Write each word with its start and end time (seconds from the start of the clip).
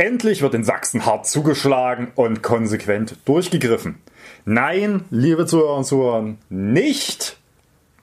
Endlich 0.00 0.42
wird 0.42 0.54
in 0.54 0.62
Sachsen 0.62 1.06
hart 1.06 1.26
zugeschlagen 1.26 2.12
und 2.14 2.40
konsequent 2.40 3.16
durchgegriffen. 3.24 3.96
Nein, 4.44 5.04
liebe 5.10 5.44
Zuhörer 5.44 5.78
und 5.78 5.84
Zuhörer, 5.84 6.36
nicht 6.50 7.36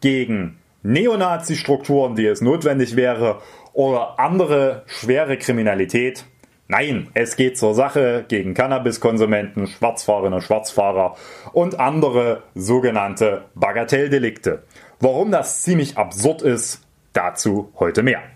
gegen 0.02 0.58
Neonazi-Strukturen, 0.84 2.16
die 2.16 2.26
es 2.26 2.42
notwendig 2.42 2.98
wäre, 2.98 3.42
oder 3.72 4.20
andere 4.20 4.84
schwere 4.88 5.38
Kriminalität. 5.38 6.26
Nein, 6.68 7.08
es 7.14 7.38
geht 7.38 7.58
zur 7.58 7.74
Sache 7.74 8.26
gegen 8.28 8.54
Cannabiskonsumenten, 8.54 9.68
Schwarzfahrerinnen 9.68 10.34
und 10.34 10.42
Schwarzfahrer 10.42 11.16
und 11.54 11.80
andere 11.80 12.44
sogenannte 12.56 13.46
Bagatelldelikte. 13.56 14.64
Warum 15.00 15.32
das 15.32 15.62
ziemlich 15.62 15.98
absurd 15.98 16.42
ist, 16.42 16.82
dazu 17.14 17.72
heute 17.80 18.04
mehr. 18.04 18.35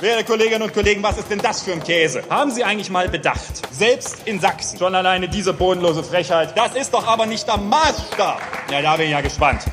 Werte 0.00 0.22
Kolleginnen 0.22 0.62
und 0.62 0.72
Kollegen, 0.72 1.02
was 1.02 1.18
ist 1.18 1.28
denn 1.28 1.40
das 1.40 1.62
für 1.62 1.72
ein 1.72 1.82
Käse? 1.82 2.22
Haben 2.30 2.52
Sie 2.52 2.62
eigentlich 2.62 2.88
mal 2.88 3.08
bedacht? 3.08 3.74
Selbst 3.74 4.28
in 4.28 4.38
Sachsen. 4.38 4.78
Schon 4.78 4.94
alleine 4.94 5.28
diese 5.28 5.52
bodenlose 5.52 6.04
Frechheit. 6.04 6.56
Das 6.56 6.76
ist 6.76 6.94
doch 6.94 7.04
aber 7.04 7.26
nicht 7.26 7.48
der 7.48 7.56
Maßstab. 7.56 8.40
Ja, 8.70 8.80
da 8.80 8.96
bin 8.96 9.06
ich 9.06 9.10
ja 9.10 9.20
gespannt. 9.22 9.64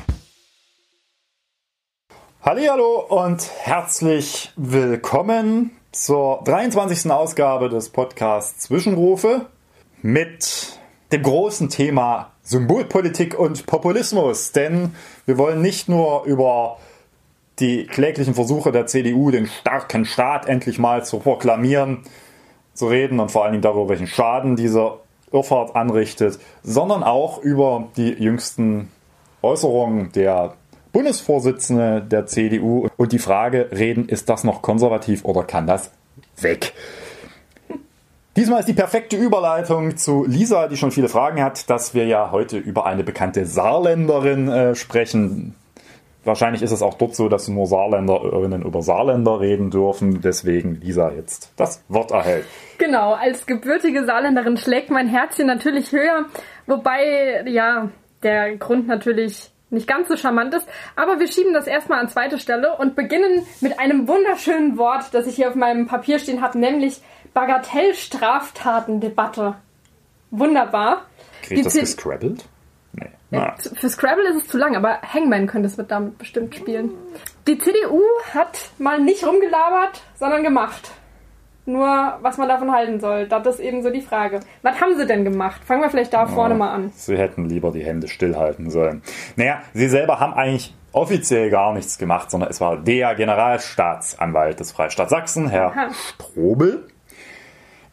Hallo 2.42 3.06
und 3.08 3.48
herzlich 3.60 4.50
willkommen 4.56 5.70
zur 5.92 6.42
23. 6.42 7.08
Ausgabe 7.08 7.68
des 7.68 7.90
Podcasts 7.90 8.64
Zwischenrufe 8.64 9.46
mit 10.02 10.80
dem 11.12 11.22
großen 11.22 11.68
Thema 11.68 12.32
Symbolpolitik 12.42 13.38
und 13.38 13.66
Populismus. 13.66 14.50
Denn 14.50 14.96
wir 15.24 15.38
wollen 15.38 15.62
nicht 15.62 15.88
nur 15.88 16.24
über 16.24 16.78
die 17.58 17.86
kläglichen 17.86 18.34
Versuche 18.34 18.72
der 18.72 18.86
CDU, 18.86 19.30
den 19.30 19.46
starken 19.46 20.04
Staat 20.04 20.46
endlich 20.46 20.78
mal 20.78 21.04
zu 21.04 21.18
proklamieren, 21.18 22.02
zu 22.74 22.86
reden 22.88 23.20
und 23.20 23.30
vor 23.30 23.44
allen 23.44 23.52
Dingen 23.52 23.62
darüber, 23.62 23.88
welchen 23.88 24.06
Schaden 24.06 24.56
dieser 24.56 24.98
Irrfahrt 25.32 25.74
anrichtet, 25.74 26.38
sondern 26.62 27.02
auch 27.02 27.42
über 27.42 27.88
die 27.96 28.10
jüngsten 28.12 28.90
Äußerungen 29.42 30.12
der 30.12 30.54
Bundesvorsitzende 30.92 32.00
der 32.02 32.26
CDU 32.26 32.88
und 32.96 33.12
die 33.12 33.18
Frage 33.18 33.70
reden, 33.72 34.08
ist 34.08 34.28
das 34.28 34.44
noch 34.44 34.62
konservativ 34.62 35.24
oder 35.24 35.42
kann 35.42 35.66
das 35.66 35.90
weg? 36.40 36.72
Diesmal 38.36 38.60
ist 38.60 38.68
die 38.68 38.74
perfekte 38.74 39.16
Überleitung 39.16 39.96
zu 39.96 40.24
Lisa, 40.26 40.68
die 40.68 40.76
schon 40.76 40.90
viele 40.90 41.08
Fragen 41.08 41.42
hat, 41.42 41.70
dass 41.70 41.94
wir 41.94 42.06
ja 42.06 42.30
heute 42.32 42.58
über 42.58 42.84
eine 42.84 43.02
bekannte 43.02 43.46
Saarländerin 43.46 44.48
äh, 44.48 44.74
sprechen. 44.74 45.54
Wahrscheinlich 46.26 46.62
ist 46.62 46.72
es 46.72 46.82
auch 46.82 46.94
dort 46.94 47.14
so, 47.14 47.28
dass 47.28 47.46
nur 47.46 47.66
Saarländerinnen 47.66 48.62
über 48.62 48.82
Saarländer 48.82 49.38
reden 49.40 49.70
dürfen. 49.70 50.20
Deswegen 50.20 50.80
Lisa 50.80 51.12
jetzt 51.12 51.52
das 51.56 51.84
Wort 51.88 52.10
erhält. 52.10 52.46
Genau, 52.78 53.12
als 53.12 53.46
gebürtige 53.46 54.04
Saarländerin 54.04 54.56
schlägt 54.56 54.90
mein 54.90 55.06
Herzchen 55.06 55.46
natürlich 55.46 55.92
höher. 55.92 56.24
Wobei, 56.66 57.44
ja, 57.46 57.90
der 58.24 58.56
Grund 58.56 58.88
natürlich 58.88 59.52
nicht 59.70 59.86
ganz 59.86 60.08
so 60.08 60.16
charmant 60.16 60.52
ist. 60.54 60.66
Aber 60.96 61.20
wir 61.20 61.28
schieben 61.28 61.54
das 61.54 61.68
erstmal 61.68 62.00
an 62.00 62.08
zweite 62.08 62.40
Stelle 62.40 62.76
und 62.76 62.96
beginnen 62.96 63.46
mit 63.60 63.78
einem 63.78 64.08
wunderschönen 64.08 64.78
Wort, 64.78 65.04
das 65.12 65.28
ich 65.28 65.36
hier 65.36 65.48
auf 65.48 65.54
meinem 65.54 65.86
Papier 65.86 66.18
stehen 66.18 66.42
habe, 66.42 66.58
nämlich 66.58 67.02
Bagatellstraftatendebatte. 67.34 69.54
Wunderbar. 70.32 71.02
Kriegt 71.42 71.66
das 71.66 71.74
gescrabbelt? 71.74 72.46
Ja. 73.30 73.56
Für 73.74 73.88
Scrabble 73.88 74.28
ist 74.28 74.42
es 74.42 74.48
zu 74.48 74.58
lang, 74.58 74.76
aber 74.76 75.00
Hangman 75.02 75.46
könnte 75.46 75.66
es 75.66 75.76
damit 75.76 76.18
bestimmt 76.18 76.54
spielen. 76.54 76.90
Die 77.46 77.58
CDU 77.58 78.02
hat 78.34 78.70
mal 78.78 79.00
nicht 79.00 79.26
rumgelabert, 79.26 80.02
sondern 80.14 80.42
gemacht. 80.42 80.92
Nur, 81.68 82.18
was 82.22 82.38
man 82.38 82.48
davon 82.48 82.70
halten 82.70 83.00
soll, 83.00 83.26
das 83.26 83.44
ist 83.46 83.60
eben 83.60 83.82
so 83.82 83.90
die 83.90 84.00
Frage. 84.00 84.38
Was 84.62 84.80
haben 84.80 84.96
sie 84.96 85.04
denn 85.04 85.24
gemacht? 85.24 85.64
Fangen 85.64 85.82
wir 85.82 85.90
vielleicht 85.90 86.12
da 86.12 86.24
oh, 86.24 86.28
vorne 86.28 86.54
mal 86.54 86.72
an. 86.72 86.92
Sie 86.94 87.18
hätten 87.18 87.48
lieber 87.48 87.72
die 87.72 87.84
Hände 87.84 88.06
stillhalten 88.06 88.70
sollen. 88.70 89.02
Naja, 89.34 89.60
sie 89.74 89.88
selber 89.88 90.20
haben 90.20 90.32
eigentlich 90.34 90.74
offiziell 90.92 91.50
gar 91.50 91.74
nichts 91.74 91.98
gemacht, 91.98 92.30
sondern 92.30 92.50
es 92.50 92.60
war 92.60 92.76
der 92.76 93.16
Generalstaatsanwalt 93.16 94.60
des 94.60 94.70
Freistaats 94.70 95.10
Sachsen, 95.10 95.48
Herr 95.48 95.72
Aha. 95.72 95.88
Strobel 95.92 96.86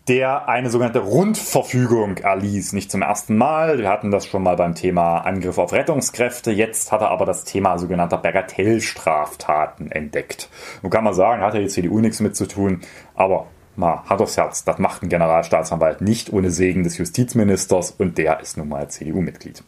der 0.08 0.50
eine 0.50 0.70
sogenannte 0.70 1.00
Rundverfügung 1.00 2.18
erließ. 2.18 2.74
Nicht 2.74 2.92
zum 2.92 3.02
ersten 3.02 3.38
Mal. 3.38 3.78
Wir 3.80 3.90
hatten 3.90 4.12
das 4.12 4.28
schon 4.28 4.44
mal 4.44 4.58
beim 4.58 4.76
Thema 4.76 5.20
Angriff 5.20 5.58
auf 5.58 5.72
Rettungskräfte. 5.72 6.52
Jetzt 6.52 6.92
hat 6.92 7.02
er 7.02 7.10
aber 7.10 7.26
das 7.26 7.46
Thema 7.46 7.78
sogenannter 7.78 8.18
Bagatellstraftaten 8.18 9.92
entdeckt. 9.92 10.50
Nun 10.82 10.92
kann 10.92 11.06
man 11.06 11.14
sagen, 11.14 11.42
hat 11.42 11.54
ja 11.54 11.62
die 11.62 11.68
CDU 11.68 12.00
nichts 12.00 12.20
mit 12.20 12.36
zu 12.36 12.48
tun, 12.48 12.82
aber 13.16 13.48
mal 13.78 14.04
hat 14.06 14.22
aufs 14.22 14.36
Herz, 14.36 14.66
das 14.66 14.78
macht 14.78 15.04
ein 15.04 15.10
Generalstaatsanwalt 15.10 16.02
nicht 16.02 16.32
ohne 16.34 16.52
Segen 16.52 16.84
des 16.84 16.98
Justizministers 16.98 17.92
und 17.92 18.18
der 18.18 18.42
ist 18.42 18.58
nun 18.58 18.68
mal 18.70 18.90
CDU-Mitglied. 18.90 19.64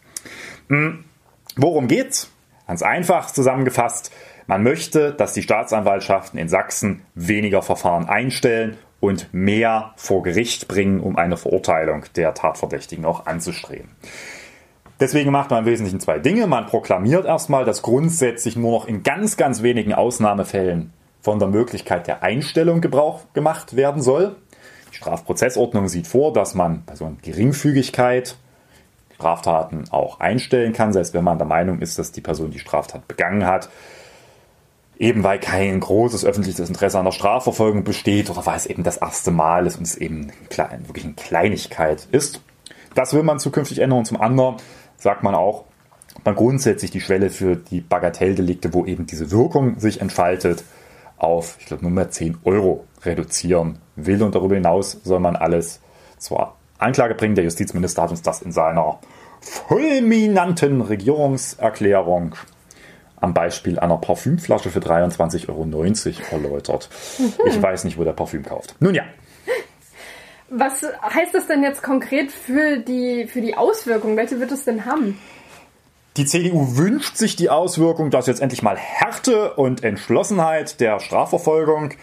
Hm, 0.68 1.06
worum 1.56 1.88
geht's? 1.88 2.30
Ganz 2.68 2.82
einfach 2.82 3.28
zusammengefasst. 3.28 4.12
Man 4.48 4.64
möchte, 4.64 5.14
dass 5.14 5.34
die 5.34 5.42
Staatsanwaltschaften 5.42 6.40
in 6.40 6.50
Sachsen 6.50 7.02
weniger 7.16 7.62
Verfahren 7.62 8.10
einstellen 8.10 8.78
und 9.00 9.34
mehr 9.34 9.94
vor 9.98 10.24
Gericht 10.24 10.68
bringen, 10.68 11.00
um 11.00 11.16
eine 11.16 11.38
Verurteilung 11.38 12.06
der 12.16 12.34
Tatverdächtigen 12.34 13.06
auch 13.06 13.26
anzustreben. 13.26 13.90
Deswegen 15.00 15.32
macht 15.32 15.50
man 15.50 15.60
im 15.60 15.66
Wesentlichen 15.66 16.00
zwei 16.00 16.20
Dinge. 16.20 16.48
Man 16.48 16.68
proklamiert 16.68 17.26
erstmal, 17.26 17.66
dass 17.66 17.82
grundsätzlich 17.82 18.56
nur 18.56 18.72
noch 18.72 18.88
in 18.88 19.04
ganz, 19.04 19.36
ganz 19.36 19.62
wenigen 19.62 19.94
Ausnahmefällen 19.94 20.94
von 21.22 21.40
der 21.40 21.50
Möglichkeit 21.50 22.08
der 22.08 22.24
Einstellung 22.24 22.80
Gebrauch 22.80 23.24
gemacht 23.34 23.76
werden 23.76 24.02
soll. 24.02 24.38
Die 24.92 24.96
Strafprozessordnung 24.96 25.90
sieht 25.90 26.08
vor, 26.08 26.32
dass 26.32 26.56
man 26.56 26.84
bei 26.86 26.96
so 26.96 27.06
einer 27.06 27.18
Geringfügigkeit 27.22 28.38
Straftaten 29.16 29.86
auch 29.92 30.20
einstellen 30.20 30.74
kann, 30.74 30.94
selbst 30.94 31.14
wenn 31.14 31.24
man 31.24 31.38
der 31.38 31.48
Meinung 31.48 31.80
ist, 31.80 32.00
dass 32.00 32.12
die 32.12 32.22
Person 32.22 32.52
die 32.52 32.60
Straftat 32.60 33.08
begangen 33.08 33.46
hat 33.46 33.70
eben 34.98 35.24
weil 35.24 35.40
kein 35.40 35.80
großes 35.80 36.26
öffentliches 36.26 36.70
Interesse 36.70 36.98
an 37.00 37.06
der 37.06 37.12
Strafverfolgung 37.12 37.84
besteht 37.84 38.30
oder 38.30 38.46
weil 38.46 38.58
es 38.58 38.66
eben 38.66 38.84
das 38.84 38.98
erste 38.98 39.32
Mal 39.32 39.68
ist 39.68 39.78
und 39.78 39.84
es 39.84 39.96
eben 39.96 40.32
wirklich 40.88 41.06
eine 41.06 41.14
Kleinigkeit 41.16 42.08
ist. 42.12 42.42
Das 42.94 43.14
will 43.14 43.24
man 43.24 43.40
zukünftig 43.40 43.80
ändern. 43.80 44.00
Und 44.00 44.06
zum 44.06 44.22
anderen 44.22 44.56
sagt 44.98 45.24
man 45.24 45.36
auch, 45.36 45.66
man 46.24 46.36
grundsätzlich 46.36 46.92
die 46.92 47.02
Schwelle 47.02 47.30
für 47.30 47.58
die 47.58 47.82
Bagatelldelikte, 47.82 48.74
wo 48.74 48.86
eben 48.86 49.06
diese 49.06 49.32
Wirkung 49.32 49.80
sich 49.80 50.02
entfaltet, 50.02 50.64
auf, 51.18 51.58
ich 51.60 51.66
glaube, 51.66 51.84
nur 51.84 51.92
mehr 51.92 52.10
10 52.10 52.40
Euro 52.46 52.86
reduzieren 53.04 53.80
will. 53.96 54.24
Und 54.24 54.36
darüber 54.36 54.56
hinaus 54.56 55.00
soll 55.04 55.20
man 55.20 55.36
alles 55.36 55.82
zur 56.18 56.56
Anklage 56.78 57.16
bringen. 57.16 57.36
Der 57.36 57.44
Justizminister 57.44 58.04
hat 58.04 58.12
uns 58.12 58.22
das 58.22 58.42
in 58.42 58.52
seiner 58.52 59.00
fulminanten 59.42 60.82
Regierungserklärung 60.82 62.36
am 63.26 63.34
Beispiel 63.34 63.80
einer 63.80 63.98
Parfümflasche 63.98 64.70
für 64.70 64.80
23,90 64.80 65.50
Euro 65.50 65.68
erläutert. 66.32 66.90
Mhm. 67.18 67.34
Ich 67.48 67.60
weiß 67.60 67.84
nicht, 67.84 67.98
wo 67.98 68.04
der 68.04 68.14
Parfüm 68.14 68.44
kauft. 68.44 68.76
Nun 68.80 68.94
ja. 68.94 69.04
Was 70.50 70.84
heißt 70.84 71.34
das 71.34 71.48
denn 71.48 71.64
jetzt 71.64 71.82
konkret 71.82 72.32
für 72.32 72.78
die, 72.78 73.26
für 73.26 73.42
die 73.42 73.58
Auswirkungen? 73.58 74.16
Welche 74.16 74.40
wird 74.40 74.52
es 74.52 74.64
denn 74.64 74.86
haben? 74.86 75.20
Die 76.18 76.26
CDU 76.26 76.78
wünscht 76.78 77.18
sich 77.18 77.36
die 77.36 77.50
Auswirkung, 77.50 78.12
dass 78.12 78.28
jetzt 78.28 78.42
endlich 78.42 78.62
mal 78.62 78.78
Härte 78.78 79.56
und 79.56 79.84
Entschlossenheit 79.84 80.80
der 80.80 81.00
Strafverfolgung 81.00 81.96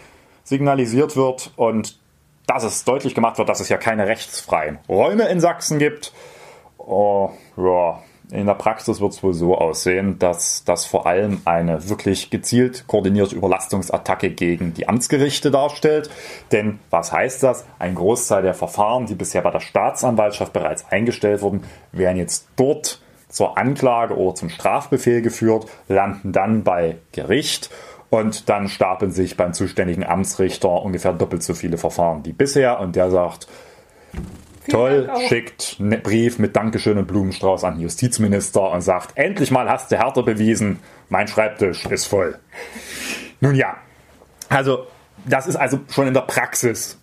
signalisiert 0.43 1.15
wird 1.15 1.51
und 1.55 1.97
dass 2.45 2.65
es 2.65 2.83
deutlich 2.83 3.15
gemacht 3.15 3.37
wird, 3.37 3.47
dass 3.47 3.61
es 3.61 3.69
ja 3.69 3.77
keine 3.77 4.07
rechtsfreien 4.07 4.77
Räume 4.89 5.29
in 5.29 5.39
Sachsen 5.39 5.79
gibt. 5.79 6.11
Oh, 6.77 7.29
ja, 7.55 8.03
in 8.33 8.47
der 8.47 8.55
Praxis 8.55 8.99
wird 8.99 9.13
es 9.13 9.21
wohl 9.21 9.33
so 9.33 9.57
aussehen, 9.57 10.17
dass 10.17 10.63
das 10.63 10.85
vor 10.85 11.05
allem 11.05 11.41
eine 11.45 11.87
wirklich 11.89 12.29
gezielt 12.29 12.85
koordinierte 12.87 13.35
Überlastungsattacke 13.35 14.31
gegen 14.31 14.73
die 14.73 14.89
Amtsgerichte 14.89 15.51
darstellt. 15.51 16.09
Denn 16.51 16.79
was 16.89 17.11
heißt 17.11 17.43
das? 17.43 17.65
Ein 17.79 17.95
Großteil 17.95 18.41
der 18.41 18.53
Verfahren, 18.53 19.05
die 19.05 19.15
bisher 19.15 19.41
bei 19.41 19.51
der 19.51 19.59
Staatsanwaltschaft 19.59 20.51
bereits 20.51 20.85
eingestellt 20.91 21.41
wurden, 21.41 21.63
werden 21.91 22.17
jetzt 22.17 22.47
dort 22.55 23.01
zur 23.29 23.57
Anklage 23.57 24.15
oder 24.17 24.35
zum 24.35 24.49
Strafbefehl 24.49 25.21
geführt, 25.21 25.67
landen 25.87 26.31
dann 26.31 26.63
bei 26.63 26.97
Gericht 27.11 27.69
und 28.09 28.49
dann 28.49 28.67
stapeln 28.67 29.11
sich 29.11 29.37
beim 29.37 29.53
zuständigen 29.53 30.03
Amtsrichter 30.03 30.83
ungefähr 30.83 31.13
doppelt 31.13 31.41
so 31.41 31.53
viele 31.53 31.77
Verfahren 31.77 32.25
wie 32.25 32.33
bisher 32.33 32.79
und 32.79 32.95
der 32.95 33.09
sagt, 33.09 33.47
Toll, 34.69 35.09
schickt 35.27 35.77
einen 35.79 36.01
Brief 36.01 36.39
mit 36.39 36.55
Dankeschön 36.55 36.97
und 36.97 37.07
Blumenstrauß 37.07 37.63
an 37.63 37.75
den 37.75 37.81
Justizminister 37.81 38.71
und 38.71 38.81
sagt, 38.81 39.17
endlich 39.17 39.51
mal 39.51 39.69
hast 39.69 39.91
du 39.91 39.97
Härte 39.97 40.23
bewiesen, 40.23 40.79
mein 41.09 41.27
Schreibtisch 41.27 41.85
ist 41.85 42.05
voll. 42.05 42.39
Nun 43.41 43.55
ja, 43.55 43.75
also 44.49 44.87
das 45.25 45.47
ist 45.47 45.55
also 45.55 45.79
schon 45.89 46.07
in 46.07 46.13
der 46.13 46.21
Praxis 46.21 46.97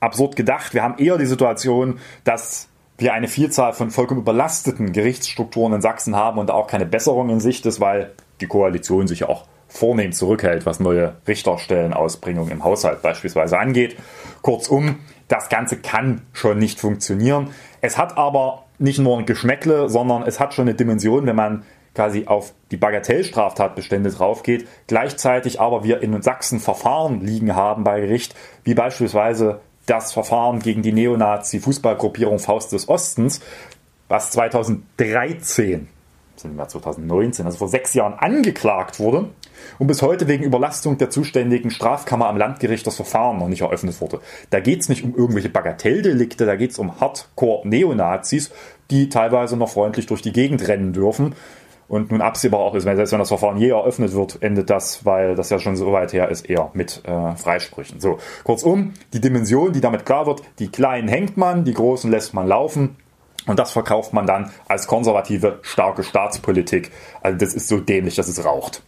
absurd 0.00 0.36
gedacht. 0.36 0.74
Wir 0.74 0.82
haben 0.82 0.98
eher 0.98 1.18
die 1.18 1.26
Situation, 1.26 2.00
dass 2.24 2.68
wir 2.98 3.14
eine 3.14 3.28
Vielzahl 3.28 3.72
von 3.72 3.90
vollkommen 3.90 4.20
überlasteten 4.20 4.92
Gerichtsstrukturen 4.92 5.72
in 5.72 5.80
Sachsen 5.80 6.16
haben 6.16 6.38
und 6.38 6.50
auch 6.50 6.66
keine 6.66 6.86
Besserung 6.86 7.30
in 7.30 7.40
Sicht 7.40 7.64
ist, 7.66 7.80
weil 7.80 8.12
die 8.40 8.46
Koalition 8.46 9.06
sich 9.06 9.24
auch 9.24 9.46
vornehm 9.68 10.12
zurückhält, 10.12 10.66
was 10.66 10.80
neue 10.80 11.14
Richterstellenausbringung 11.26 12.48
im 12.50 12.64
Haushalt 12.64 13.02
beispielsweise 13.02 13.58
angeht. 13.58 13.96
Kurzum, 14.42 14.98
das 15.30 15.48
Ganze 15.48 15.76
kann 15.76 16.22
schon 16.32 16.58
nicht 16.58 16.80
funktionieren. 16.80 17.50
Es 17.80 17.96
hat 17.96 18.18
aber 18.18 18.64
nicht 18.78 18.98
nur 18.98 19.16
ein 19.16 19.26
Geschmäckle, 19.26 19.88
sondern 19.88 20.22
es 20.24 20.40
hat 20.40 20.54
schon 20.54 20.64
eine 20.64 20.74
Dimension, 20.74 21.24
wenn 21.24 21.36
man 21.36 21.62
quasi 21.94 22.26
auf 22.26 22.52
die 22.72 22.76
Bagatellstraftatbestände 22.76 24.10
draufgeht, 24.10 24.66
gleichzeitig 24.88 25.60
aber 25.60 25.84
wir 25.84 26.02
in 26.02 26.20
Sachsen 26.20 26.58
Verfahren 26.58 27.20
liegen 27.20 27.54
haben 27.54 27.84
bei 27.84 28.00
Gericht, 28.00 28.34
wie 28.64 28.74
beispielsweise 28.74 29.60
das 29.86 30.12
Verfahren 30.12 30.58
gegen 30.58 30.82
die 30.82 30.92
Neonazi-Fußballgruppierung 30.92 32.40
Faust 32.40 32.72
des 32.72 32.88
Ostens, 32.88 33.40
was 34.08 34.32
2013, 34.32 35.88
sind 36.34 36.56
wir 36.56 36.66
2019, 36.66 37.46
also 37.46 37.58
vor 37.58 37.68
sechs 37.68 37.94
Jahren 37.94 38.14
angeklagt 38.14 38.98
wurde 38.98 39.28
und 39.78 39.86
bis 39.86 40.02
heute 40.02 40.28
wegen 40.28 40.44
Überlastung 40.44 40.98
der 40.98 41.10
zuständigen 41.10 41.70
Strafkammer 41.70 42.28
am 42.28 42.36
Landgericht 42.36 42.86
das 42.86 42.96
Verfahren 42.96 43.38
noch 43.38 43.48
nicht 43.48 43.62
eröffnet 43.62 44.00
wurde. 44.00 44.20
Da 44.50 44.60
geht 44.60 44.80
es 44.80 44.88
nicht 44.88 45.04
um 45.04 45.14
irgendwelche 45.14 45.48
Bagatelldelikte, 45.48 46.46
da 46.46 46.56
geht 46.56 46.72
es 46.72 46.78
um 46.78 47.00
Hardcore-Neonazis, 47.00 48.50
die 48.90 49.08
teilweise 49.08 49.56
noch 49.56 49.70
freundlich 49.70 50.06
durch 50.06 50.22
die 50.22 50.32
Gegend 50.32 50.66
rennen 50.66 50.92
dürfen 50.92 51.34
und 51.90 52.12
nun 52.12 52.22
absehbar 52.22 52.60
auch 52.60 52.76
ist, 52.76 52.84
wenn, 52.84 52.94
selbst 52.94 53.10
wenn 53.10 53.18
das 53.18 53.28
Verfahren 53.28 53.56
je 53.56 53.70
eröffnet 53.70 54.14
wird, 54.14 54.40
endet 54.42 54.70
das, 54.70 55.04
weil 55.04 55.34
das 55.34 55.50
ja 55.50 55.58
schon 55.58 55.74
so 55.74 55.90
weit 55.90 56.12
her 56.12 56.28
ist, 56.28 56.48
eher 56.48 56.70
mit 56.72 57.02
äh, 57.04 57.34
Freisprüchen. 57.34 57.98
So, 57.98 58.18
kurzum, 58.44 58.94
die 59.12 59.20
Dimension, 59.20 59.72
die 59.72 59.80
damit 59.80 60.06
klar 60.06 60.24
wird, 60.26 60.42
die 60.60 60.68
kleinen 60.68 61.08
hängt 61.08 61.36
man, 61.36 61.64
die 61.64 61.74
großen 61.74 62.08
lässt 62.08 62.32
man 62.32 62.46
laufen. 62.46 62.96
Und 63.46 63.58
das 63.58 63.72
verkauft 63.72 64.12
man 64.12 64.24
dann 64.24 64.52
als 64.68 64.86
konservative, 64.86 65.58
starke 65.62 66.04
Staatspolitik. 66.04 66.92
Also 67.22 67.38
das 67.38 67.54
ist 67.54 67.66
so 67.66 67.80
dämlich, 67.80 68.14
dass 68.14 68.28
es 68.28 68.44
raucht. 68.44 68.84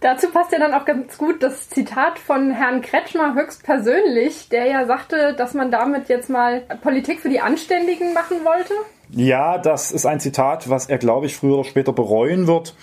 Dazu 0.00 0.30
passt 0.30 0.52
ja 0.52 0.58
dann 0.58 0.74
auch 0.74 0.84
ganz 0.84 1.16
gut 1.16 1.42
das 1.42 1.70
Zitat 1.70 2.18
von 2.18 2.50
Herrn 2.50 2.82
Kretschmer 2.82 3.34
höchstpersönlich, 3.34 4.48
der 4.50 4.66
ja 4.66 4.86
sagte, 4.86 5.34
dass 5.34 5.54
man 5.54 5.70
damit 5.70 6.08
jetzt 6.08 6.28
mal 6.28 6.62
Politik 6.82 7.20
für 7.20 7.30
die 7.30 7.40
Anständigen 7.40 8.12
machen 8.12 8.44
wollte. 8.44 8.74
Ja, 9.10 9.58
das 9.58 9.92
ist 9.92 10.04
ein 10.04 10.20
Zitat, 10.20 10.68
was 10.68 10.86
er, 10.86 10.98
glaube 10.98 11.26
ich, 11.26 11.36
früher 11.36 11.54
oder 11.54 11.64
später 11.64 11.92
bereuen 11.92 12.46
wird. 12.46 12.74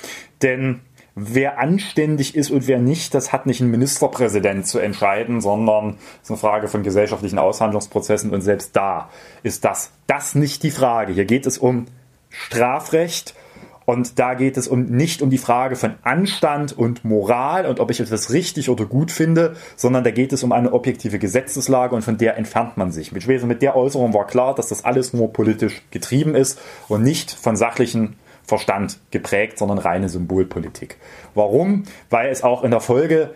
Denn 0.41 0.81
wer 1.15 1.59
anständig 1.59 2.35
ist 2.35 2.49
und 2.49 2.67
wer 2.67 2.79
nicht, 2.79 3.13
das 3.13 3.31
hat 3.31 3.45
nicht 3.45 3.61
ein 3.61 3.69
Ministerpräsident 3.69 4.65
zu 4.65 4.79
entscheiden, 4.79 5.41
sondern 5.41 5.97
es 6.15 6.23
ist 6.23 6.31
eine 6.31 6.39
Frage 6.39 6.67
von 6.67 6.81
gesellschaftlichen 6.81 7.37
Aushandlungsprozessen. 7.37 8.31
Und 8.31 8.41
selbst 8.41 8.75
da 8.75 9.09
ist 9.43 9.65
das, 9.65 9.91
das 10.07 10.33
nicht 10.33 10.63
die 10.63 10.71
Frage. 10.71 11.13
Hier 11.13 11.25
geht 11.25 11.45
es 11.45 11.57
um 11.57 11.85
Strafrecht 12.29 13.35
und 13.85 14.19
da 14.19 14.33
geht 14.33 14.57
es 14.57 14.67
um, 14.67 14.85
nicht 14.85 15.21
um 15.21 15.29
die 15.29 15.37
Frage 15.37 15.75
von 15.75 15.95
Anstand 16.03 16.77
und 16.77 17.03
Moral 17.03 17.65
und 17.65 17.79
ob 17.79 17.91
ich 17.91 17.99
etwas 17.99 18.31
richtig 18.31 18.69
oder 18.69 18.85
gut 18.85 19.11
finde, 19.11 19.55
sondern 19.75 20.03
da 20.03 20.11
geht 20.11 20.33
es 20.33 20.43
um 20.43 20.51
eine 20.51 20.73
objektive 20.73 21.19
Gesetzeslage 21.19 21.95
und 21.95 22.01
von 22.01 22.17
der 22.17 22.37
entfernt 22.37 22.77
man 22.77 22.91
sich. 22.91 23.11
Mit, 23.11 23.27
mit 23.27 23.61
der 23.61 23.75
Äußerung 23.75 24.13
war 24.13 24.27
klar, 24.27 24.55
dass 24.55 24.69
das 24.69 24.85
alles 24.85 25.13
nur 25.13 25.33
politisch 25.33 25.81
getrieben 25.91 26.35
ist 26.35 26.59
und 26.87 27.03
nicht 27.03 27.31
von 27.31 27.55
sachlichen 27.55 28.15
Verstand 28.43 28.99
geprägt, 29.11 29.57
sondern 29.57 29.77
reine 29.77 30.09
Symbolpolitik. 30.09 30.97
Warum? 31.33 31.83
Weil 32.09 32.29
es 32.29 32.43
auch 32.43 32.63
in 32.63 32.71
der 32.71 32.81
Folge 32.81 33.33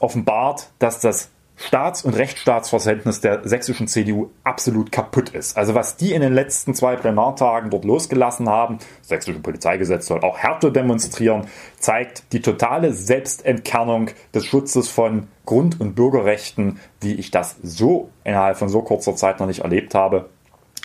offenbart, 0.00 0.70
dass 0.78 1.00
das 1.00 1.30
Staats- 1.62 2.04
und 2.04 2.14
Rechtsstaatsverständnis 2.14 3.20
der 3.20 3.46
sächsischen 3.46 3.86
CDU 3.86 4.30
absolut 4.42 4.90
kaputt 4.90 5.30
ist. 5.30 5.56
Also 5.56 5.74
was 5.74 5.96
die 5.96 6.12
in 6.12 6.20
den 6.20 6.34
letzten 6.34 6.74
zwei 6.74 6.96
Plenartagen 6.96 7.70
dort 7.70 7.84
losgelassen 7.84 8.48
haben, 8.48 8.78
das 8.98 9.08
sächsische 9.08 9.38
Polizeigesetz 9.38 10.06
soll 10.06 10.22
auch 10.22 10.38
Härte 10.38 10.72
demonstrieren, 10.72 11.46
zeigt 11.78 12.32
die 12.32 12.42
totale 12.42 12.92
Selbstentkernung 12.92 14.10
des 14.34 14.44
Schutzes 14.44 14.88
von 14.88 15.28
Grund- 15.46 15.80
und 15.80 15.94
Bürgerrechten, 15.94 16.80
wie 17.00 17.14
ich 17.14 17.30
das 17.30 17.56
so 17.62 18.10
innerhalb 18.24 18.56
von 18.56 18.68
so 18.68 18.82
kurzer 18.82 19.14
Zeit 19.14 19.38
noch 19.38 19.46
nicht 19.46 19.60
erlebt 19.60 19.94
habe. 19.94 20.30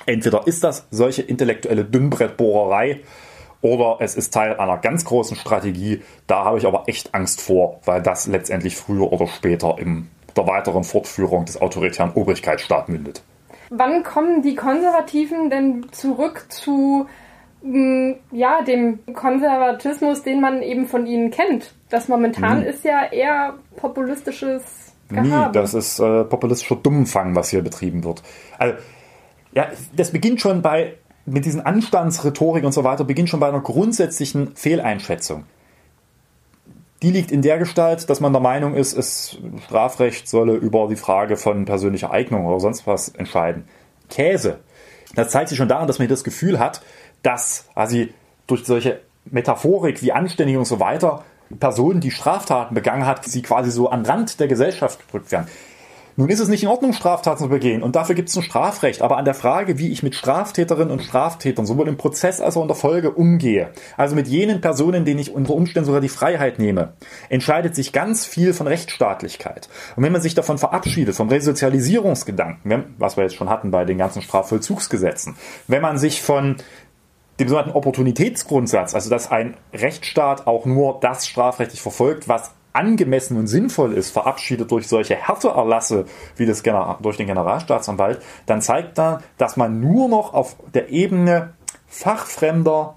Entweder 0.06 0.46
ist 0.46 0.64
das 0.64 0.86
solche 0.92 1.24
intellektuelle 1.24 1.86
Dünnbrettbohrerei, 1.86 3.02
oder 3.62 3.98
es 4.00 4.16
ist 4.16 4.34
Teil 4.34 4.56
einer 4.58 4.78
ganz 4.78 5.04
großen 5.04 5.36
Strategie. 5.36 6.04
Da 6.28 6.46
habe 6.46 6.60
ich 6.60 6.68
aber 6.68 6.84
echt 6.88 7.16
Angst 7.16 7.42
vor, 7.42 7.82
weil 7.86 8.02
das 8.02 8.28
letztendlich 8.28 8.76
früher 8.76 9.12
oder 9.12 9.28
später 9.28 9.78
im 9.80 10.10
der 10.38 10.48
weiteren 10.48 10.84
Fortführung 10.84 11.46
des 11.46 11.60
autoritären 11.62 12.12
Obrigkeitsstaats 12.14 12.88
mündet. 12.90 13.22
Wann 13.70 14.04
kommen 14.04 14.42
die 14.42 14.56
Konservativen 14.56 15.50
denn 15.50 15.88
zurück 15.92 16.46
zu 16.50 17.08
mm, 17.62 18.12
ja, 18.32 18.62
dem 18.62 19.00
Konservatismus, 19.14 20.24
den 20.24 20.40
man 20.40 20.62
eben 20.62 20.88
von 20.88 21.06
ihnen 21.06 21.32
kennt? 21.32 21.74
Das 21.90 22.08
momentan 22.08 22.62
mhm. 22.62 22.68
ist 22.68 22.86
ja 22.86 23.06
eher 23.12 23.56
populistisches 23.76 24.94
Gehabe. 25.10 25.48
Nie, 25.48 25.54
das 25.54 25.74
ist 25.74 26.00
äh, 26.00 26.24
populistischer 26.24 26.76
Dummfang, 26.76 27.36
was 27.36 27.50
hier 27.50 27.62
betrieben 27.62 28.04
wird. 28.04 28.24
Also, 28.58 28.76
ja, 29.54 29.68
das 29.96 30.12
beginnt 30.12 30.42
schon 30.42 30.62
bei, 30.62 30.96
mit 31.26 31.46
diesen 31.46 31.62
Anstandsrhetorik 31.62 32.64
und 32.64 32.74
so 32.74 32.84
weiter, 32.84 33.04
beginnt 33.04 33.30
schon 33.30 33.40
bei 33.40 33.48
einer 33.48 33.62
grundsätzlichen 33.62 34.56
Fehleinschätzung 34.56 35.44
die 37.02 37.12
liegt 37.12 37.32
in 37.32 37.42
der 37.42 37.58
Gestalt, 37.60 38.10
dass 38.10 38.20
man 38.20 38.34
der 38.34 38.42
Meinung 38.42 38.74
ist, 38.74 38.98
es 38.98 39.38
Strafrecht 39.66 40.28
solle 40.28 40.54
über 40.54 40.88
die 40.88 40.96
Frage 40.96 41.38
von 41.38 41.66
persönlicher 41.66 42.12
Eignung 42.12 42.46
oder 42.46 42.60
sonst 42.60 42.88
was 42.88 43.10
entscheiden. 43.10 43.66
Käse. 44.10 44.60
Das 45.16 45.30
zeigt 45.30 45.50
sich 45.50 45.58
schon 45.58 45.70
daran, 45.70 45.88
dass 45.88 46.00
man 46.00 46.08
das 46.08 46.24
Gefühl 46.24 46.60
hat, 46.60 46.82
dass 47.24 47.68
quasi 47.74 48.14
durch 48.48 48.66
solche 48.66 49.02
Metaphorik 49.26 50.02
wie 50.02 50.12
anständig 50.12 50.58
und 50.58 50.66
so 50.66 50.80
weiter 50.80 51.24
Personen, 51.60 52.02
die 52.02 52.12
Straftaten 52.12 52.76
begangen 52.76 53.06
hat, 53.06 53.26
sie 53.26 53.42
quasi 53.42 53.72
so 53.72 53.90
an 53.90 54.06
Rand 54.06 54.40
der 54.40 54.48
Gesellschaft 54.48 55.00
gedrückt 55.06 55.32
werden. 55.32 55.48
Nun 56.20 56.30
ist 56.30 56.40
es 56.40 56.50
nicht 56.50 56.64
in 56.64 56.70
Ordnung, 56.70 56.94
Straftaten 56.94 57.44
zu 57.44 57.48
begehen 57.48 57.84
und 57.84 57.96
dafür 57.96 58.16
gibt 58.16 58.30
es 58.30 58.36
ein 58.36 58.42
Strafrecht. 58.42 59.04
Aber 59.04 59.18
an 59.18 59.26
der 59.26 59.36
Frage, 59.36 59.78
wie 59.78 59.90
ich 59.92 60.02
mit 60.02 60.16
Straftäterinnen 60.16 60.90
und 60.90 61.04
Straftätern 61.04 61.68
sowohl 61.68 61.88
im 61.88 61.96
Prozess 61.96 62.42
als 62.42 62.58
auch 62.58 62.64
in 62.64 62.68
der 62.68 62.76
Folge 62.76 63.12
umgehe, 63.12 63.70
also 63.98 64.16
mit 64.16 64.28
jenen 64.28 64.60
Personen, 64.60 65.06
denen 65.06 65.20
ich 65.20 65.32
unter 65.32 65.54
Umständen 65.54 65.86
sogar 65.86 66.02
die 66.02 66.10
Freiheit 66.10 66.58
nehme, 66.58 66.94
entscheidet 67.30 67.76
sich 67.76 67.94
ganz 67.94 68.26
viel 68.26 68.56
von 68.56 68.66
Rechtsstaatlichkeit. 68.66 69.70
Und 69.96 70.02
wenn 70.02 70.12
man 70.12 70.22
sich 70.22 70.34
davon 70.34 70.58
verabschiedet, 70.58 71.16
vom 71.16 71.30
Resozialisierungsgedanken, 71.30 72.96
was 72.98 73.16
wir 73.16 73.24
jetzt 73.24 73.36
schon 73.36 73.52
hatten 73.52 73.70
bei 73.70 73.86
den 73.86 74.00
ganzen 74.00 74.24
Strafvollzugsgesetzen, 74.24 75.36
wenn 75.68 75.84
man 75.84 76.00
sich 76.00 76.24
von 76.24 76.56
dem 77.40 77.48
sogenannten 77.48 77.78
Opportunitätsgrundsatz, 77.78 78.96
also 78.96 79.12
dass 79.12 79.30
ein 79.30 79.56
Rechtsstaat 79.72 80.48
auch 80.48 80.66
nur 80.66 80.98
das 81.00 81.28
strafrechtlich 81.28 81.82
verfolgt, 81.82 82.28
was 82.28 82.56
angemessen 82.78 83.38
und 83.38 83.48
sinnvoll 83.48 83.94
ist, 83.94 84.12
verabschiedet 84.12 84.72
durch 84.72 84.88
solche 84.88 85.16
Härteerlasse 85.16 86.06
wie 86.36 86.46
das 86.46 86.62
durch 87.02 87.18
den 87.18 87.28
Generalstaatsanwalt, 87.28 88.22
dann 88.46 88.62
zeigt 88.62 89.00
er, 89.00 89.22
dass 89.38 89.58
man 89.58 89.80
nur 89.80 90.08
noch 90.08 90.34
auf 90.34 90.56
der 90.74 90.90
Ebene 90.90 91.54
fachfremder, 91.88 92.96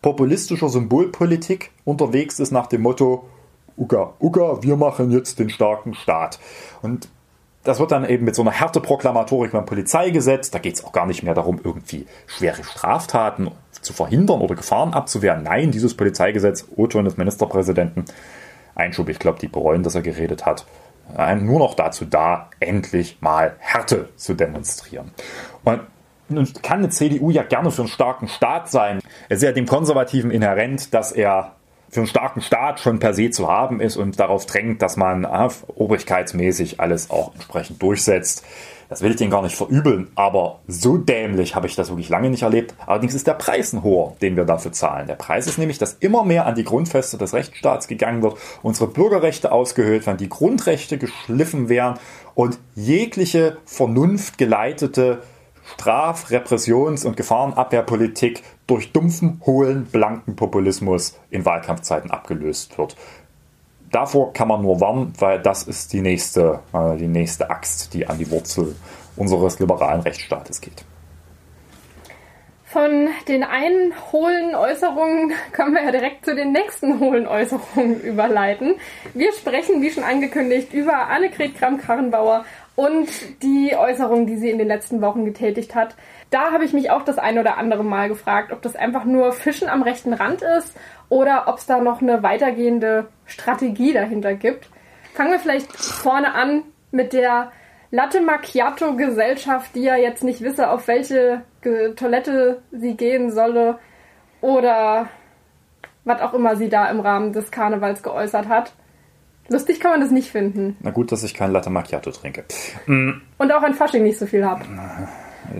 populistischer 0.00 0.68
Symbolpolitik 0.68 1.72
unterwegs 1.84 2.40
ist 2.40 2.52
nach 2.52 2.66
dem 2.66 2.82
Motto, 2.82 3.28
Uga, 3.76 4.14
Uga, 4.20 4.62
wir 4.62 4.76
machen 4.76 5.10
jetzt 5.10 5.38
den 5.38 5.50
starken 5.50 5.94
Staat. 5.94 6.38
Und 6.82 7.08
das 7.64 7.78
wird 7.78 7.92
dann 7.92 8.08
eben 8.08 8.24
mit 8.24 8.34
so 8.34 8.42
einer 8.42 8.52
Härteproklamatorik 8.52 9.52
beim 9.52 9.66
Polizeigesetz, 9.66 10.50
da 10.50 10.58
geht 10.58 10.76
es 10.76 10.84
auch 10.84 10.92
gar 10.92 11.06
nicht 11.06 11.22
mehr 11.22 11.34
darum, 11.34 11.60
irgendwie 11.62 12.06
schwere 12.26 12.64
Straftaten 12.64 13.50
zu 13.82 13.92
verhindern 13.92 14.40
oder 14.40 14.54
Gefahren 14.54 14.94
abzuwehren. 14.94 15.42
Nein, 15.42 15.70
dieses 15.70 15.94
Polizeigesetz, 15.94 16.66
O-Ton 16.76 17.04
des 17.04 17.16
Ministerpräsidenten, 17.18 18.04
Einschub, 18.80 19.08
ich 19.08 19.18
glaube, 19.18 19.38
die 19.38 19.48
bereuen, 19.48 19.82
dass 19.82 19.94
er 19.94 20.02
geredet 20.02 20.46
hat. 20.46 20.66
Nur 21.40 21.58
noch 21.58 21.74
dazu 21.74 22.04
da, 22.04 22.50
endlich 22.60 23.18
mal 23.20 23.56
Härte 23.58 24.10
zu 24.16 24.34
demonstrieren. 24.34 25.10
Und 25.64 25.80
nun 26.28 26.48
kann 26.62 26.78
eine 26.78 26.90
CDU 26.90 27.30
ja 27.30 27.42
gerne 27.42 27.70
für 27.70 27.82
einen 27.82 27.88
starken 27.88 28.28
Staat 28.28 28.70
sein. 28.70 29.00
Es 29.28 29.38
ist 29.38 29.42
ja 29.42 29.52
dem 29.52 29.66
Konservativen 29.66 30.30
inhärent, 30.30 30.94
dass 30.94 31.10
er 31.10 31.56
für 31.90 32.00
einen 32.00 32.06
starken 32.06 32.40
Staat 32.40 32.78
schon 32.78 33.00
per 33.00 33.14
se 33.14 33.30
zu 33.30 33.48
haben 33.48 33.80
ist 33.80 33.96
und 33.96 34.20
darauf 34.20 34.46
drängt, 34.46 34.80
dass 34.80 34.96
man 34.96 35.24
äh, 35.24 35.48
obrigkeitsmäßig 35.74 36.78
alles 36.78 37.10
auch 37.10 37.34
entsprechend 37.34 37.82
durchsetzt. 37.82 38.44
Das 38.90 39.02
will 39.02 39.12
ich 39.12 39.16
denen 39.16 39.30
gar 39.30 39.42
nicht 39.42 39.54
verübeln, 39.54 40.08
aber 40.16 40.58
so 40.66 40.98
dämlich 40.98 41.54
habe 41.54 41.68
ich 41.68 41.76
das 41.76 41.90
wirklich 41.90 42.08
lange 42.08 42.28
nicht 42.28 42.42
erlebt. 42.42 42.74
Allerdings 42.86 43.14
ist 43.14 43.28
der 43.28 43.34
Preis 43.34 43.72
ein 43.72 43.84
hoher, 43.84 44.16
den 44.20 44.36
wir 44.36 44.44
dafür 44.44 44.72
zahlen. 44.72 45.06
Der 45.06 45.14
Preis 45.14 45.46
ist 45.46 45.58
nämlich, 45.58 45.78
dass 45.78 45.94
immer 46.00 46.24
mehr 46.24 46.44
an 46.44 46.56
die 46.56 46.64
Grundfeste 46.64 47.16
des 47.16 47.32
Rechtsstaats 47.32 47.86
gegangen 47.86 48.20
wird, 48.20 48.36
unsere 48.62 48.88
Bürgerrechte 48.88 49.52
ausgehöhlt 49.52 50.06
werden, 50.06 50.18
die 50.18 50.28
Grundrechte 50.28 50.98
geschliffen 50.98 51.68
werden 51.68 52.00
und 52.34 52.58
jegliche 52.74 53.58
vernunftgeleitete 53.64 55.22
Straf-, 55.74 56.30
Repressions- 56.30 57.04
und 57.04 57.16
Gefahrenabwehrpolitik 57.16 58.42
durch 58.66 58.90
dumpfen, 58.90 59.40
hohlen, 59.46 59.84
blanken 59.84 60.34
Populismus 60.34 61.16
in 61.30 61.44
Wahlkampfzeiten 61.44 62.10
abgelöst 62.10 62.76
wird 62.76 62.96
davor 63.90 64.32
kann 64.32 64.48
man 64.48 64.62
nur 64.62 64.80
warnen, 64.80 65.12
weil 65.18 65.40
das 65.40 65.62
ist 65.64 65.92
die 65.92 66.00
nächste, 66.00 66.60
äh, 66.72 66.96
die 66.96 67.08
nächste 67.08 67.50
Axt, 67.50 67.92
die 67.94 68.06
an 68.06 68.18
die 68.18 68.30
Wurzel 68.30 68.76
unseres 69.16 69.58
liberalen 69.58 70.00
Rechtsstaates 70.00 70.60
geht. 70.60 70.84
Von 72.64 73.08
den 73.26 73.42
einen 73.42 73.92
hohlen 74.12 74.54
Äußerungen 74.54 75.32
können 75.52 75.74
wir 75.74 75.82
ja 75.82 75.90
direkt 75.90 76.24
zu 76.24 76.36
den 76.36 76.52
nächsten 76.52 77.00
hohlen 77.00 77.26
Äußerungen 77.26 78.00
überleiten. 78.00 78.76
Wir 79.12 79.32
sprechen, 79.32 79.82
wie 79.82 79.90
schon 79.90 80.04
angekündigt, 80.04 80.72
über 80.72 81.08
Annegret 81.08 81.56
Kramp-Karrenbauer 81.56 82.44
und 82.80 83.42
die 83.42 83.76
Äußerungen, 83.76 84.26
die 84.26 84.38
sie 84.38 84.48
in 84.48 84.56
den 84.56 84.66
letzten 84.66 85.02
Wochen 85.02 85.26
getätigt 85.26 85.74
hat. 85.74 85.96
Da 86.30 86.50
habe 86.50 86.64
ich 86.64 86.72
mich 86.72 86.90
auch 86.90 87.02
das 87.02 87.18
ein 87.18 87.38
oder 87.38 87.58
andere 87.58 87.84
Mal 87.84 88.08
gefragt, 88.08 88.52
ob 88.52 88.62
das 88.62 88.74
einfach 88.74 89.04
nur 89.04 89.34
Fischen 89.34 89.68
am 89.68 89.82
rechten 89.82 90.14
Rand 90.14 90.40
ist 90.40 90.74
oder 91.10 91.44
ob 91.46 91.58
es 91.58 91.66
da 91.66 91.78
noch 91.78 92.00
eine 92.00 92.22
weitergehende 92.22 93.08
Strategie 93.26 93.92
dahinter 93.92 94.32
gibt. 94.32 94.70
Fangen 95.12 95.32
wir 95.32 95.38
vielleicht 95.38 95.70
vorne 95.76 96.32
an 96.32 96.62
mit 96.90 97.12
der 97.12 97.52
Latte 97.90 98.22
Macchiato 98.22 98.96
Gesellschaft, 98.96 99.74
die 99.74 99.82
ja 99.82 99.96
jetzt 99.96 100.24
nicht 100.24 100.40
wisse, 100.40 100.70
auf 100.70 100.88
welche 100.88 101.42
Toilette 101.96 102.62
sie 102.72 102.96
gehen 102.96 103.30
solle 103.30 103.78
oder 104.40 105.10
was 106.04 106.22
auch 106.22 106.32
immer 106.32 106.56
sie 106.56 106.70
da 106.70 106.88
im 106.88 107.00
Rahmen 107.00 107.34
des 107.34 107.50
Karnevals 107.50 108.02
geäußert 108.02 108.48
hat. 108.48 108.72
Lustig 109.50 109.80
kann 109.80 109.90
man 109.90 110.00
das 110.00 110.12
nicht 110.12 110.30
finden. 110.30 110.76
Na 110.80 110.90
gut, 110.92 111.10
dass 111.10 111.24
ich 111.24 111.34
kein 111.34 111.50
Latte 111.50 111.70
Macchiato 111.70 112.12
trinke. 112.12 112.44
Und 112.86 113.52
auch 113.52 113.62
an 113.62 113.74
Fasching 113.74 114.04
nicht 114.04 114.18
so 114.18 114.26
viel 114.26 114.44
habe. 114.44 114.64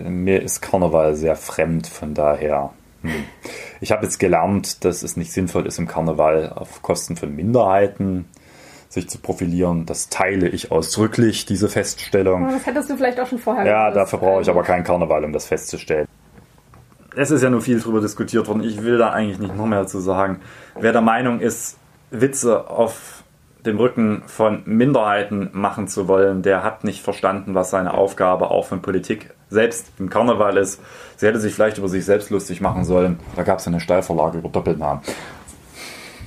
Mir 0.09 0.41
ist 0.41 0.61
Karneval 0.61 1.15
sehr 1.15 1.35
fremd, 1.35 1.87
von 1.87 2.13
daher. 2.13 2.71
Hm. 3.01 3.11
Ich 3.81 3.91
habe 3.91 4.03
jetzt 4.05 4.17
gelernt, 4.17 4.85
dass 4.85 5.03
es 5.03 5.17
nicht 5.17 5.33
sinnvoll 5.33 5.65
ist, 5.67 5.77
im 5.77 5.87
Karneval 5.87 6.53
auf 6.53 6.81
Kosten 6.81 7.17
von 7.17 7.35
Minderheiten 7.35 8.25
sich 8.87 9.09
zu 9.09 9.19
profilieren. 9.19 9.85
Das 9.85 10.07
teile 10.07 10.47
ich 10.47 10.71
ausdrücklich, 10.71 11.45
diese 11.45 11.67
Feststellung. 11.67 12.47
Das 12.49 12.65
hättest 12.65 12.89
du 12.89 12.95
vielleicht 12.95 13.19
auch 13.19 13.27
schon 13.27 13.39
vorher 13.39 13.65
Ja, 13.65 13.89
gewusst. 13.89 13.97
dafür 13.97 14.19
brauche 14.19 14.41
ich 14.41 14.49
aber 14.49 14.63
keinen 14.63 14.83
Karneval, 14.85 15.25
um 15.25 15.33
das 15.33 15.45
festzustellen. 15.47 16.07
Es 17.15 17.29
ist 17.29 17.41
ja 17.41 17.49
nur 17.49 17.61
viel 17.61 17.79
darüber 17.79 17.99
diskutiert 17.99 18.47
worden. 18.47 18.63
Ich 18.63 18.81
will 18.83 18.97
da 18.97 19.09
eigentlich 19.11 19.39
nicht 19.39 19.55
noch 19.57 19.65
mehr 19.65 19.85
zu 19.87 19.99
sagen. 19.99 20.39
Wer 20.79 20.93
der 20.93 21.01
Meinung 21.01 21.41
ist, 21.41 21.77
Witze 22.11 22.69
auf 22.69 23.20
dem 23.65 23.77
Rücken 23.77 24.23
von 24.25 24.63
Minderheiten 24.65 25.49
machen 25.53 25.87
zu 25.87 26.07
wollen, 26.07 26.41
der 26.41 26.63
hat 26.63 26.83
nicht 26.83 27.01
verstanden, 27.01 27.53
was 27.53 27.69
seine 27.69 27.93
Aufgabe 27.93 28.51
auch 28.51 28.65
von 28.65 28.81
Politik 28.81 29.31
selbst 29.49 29.87
im 29.99 30.09
Karneval 30.09 30.57
ist. 30.57 30.81
Sie 31.17 31.27
hätte 31.27 31.39
sich 31.39 31.53
vielleicht 31.53 31.77
über 31.77 31.87
sich 31.87 32.05
selbst 32.05 32.29
lustig 32.29 32.61
machen 32.61 32.85
sollen. 32.85 33.19
Da 33.35 33.43
gab 33.43 33.59
es 33.59 33.67
eine 33.67 33.79
Steilvorlage 33.79 34.39
über 34.39 34.49
Doppelnamen. 34.49 35.01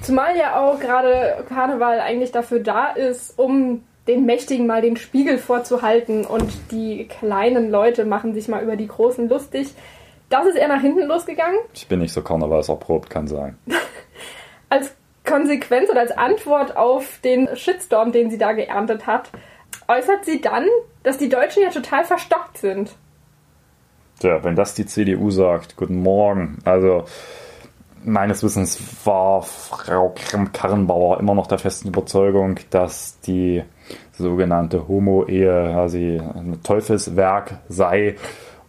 Zumal 0.02 0.36
ja 0.36 0.60
auch 0.60 0.78
gerade 0.78 1.44
Karneval 1.48 1.98
eigentlich 2.00 2.30
dafür 2.30 2.60
da 2.60 2.88
ist, 2.88 3.38
um 3.38 3.82
den 4.06 4.26
Mächtigen 4.26 4.66
mal 4.66 4.82
den 4.82 4.96
Spiegel 4.96 5.38
vorzuhalten 5.38 6.26
und 6.26 6.52
die 6.70 7.08
kleinen 7.08 7.70
Leute 7.70 8.04
machen 8.04 8.34
sich 8.34 8.48
mal 8.48 8.62
über 8.62 8.76
die 8.76 8.86
Großen 8.86 9.28
lustig. 9.28 9.74
Das 10.28 10.46
ist 10.46 10.56
eher 10.56 10.68
nach 10.68 10.82
hinten 10.82 11.06
losgegangen. 11.06 11.58
Ich 11.72 11.88
bin 11.88 12.00
nicht 12.00 12.12
so 12.12 12.22
karnevalserprobt, 12.22 13.08
kann 13.08 13.26
sein. 13.26 13.56
als 14.68 14.94
Konsequenz 15.24 15.90
oder 15.90 16.00
als 16.00 16.12
Antwort 16.12 16.76
auf 16.76 17.18
den 17.24 17.48
Shitstorm, 17.56 18.12
den 18.12 18.30
sie 18.30 18.38
da 18.38 18.52
geerntet 18.52 19.06
hat, 19.06 19.30
äußert 19.88 20.24
sie 20.24 20.40
dann, 20.40 20.66
dass 21.02 21.18
die 21.18 21.28
Deutschen 21.28 21.62
ja 21.62 21.70
total 21.70 22.04
verstockt 22.04 22.58
sind. 22.58 22.94
Tja, 24.20 24.44
wenn 24.44 24.56
das 24.56 24.74
die 24.74 24.86
CDU 24.86 25.30
sagt, 25.30 25.76
guten 25.76 26.00
Morgen. 26.00 26.58
Also 26.64 27.04
meines 28.04 28.42
Wissens 28.42 28.78
war 29.04 29.42
Frau 29.42 30.14
Karrenbauer 30.52 31.18
immer 31.20 31.34
noch 31.34 31.46
der 31.46 31.58
festen 31.58 31.88
Überzeugung, 31.88 32.60
dass 32.70 33.20
die 33.20 33.62
sogenannte 34.12 34.86
Homo-Ehe 34.86 35.70
quasi 35.72 36.18
ein 36.18 36.60
Teufelswerk 36.62 37.58
sei 37.68 38.16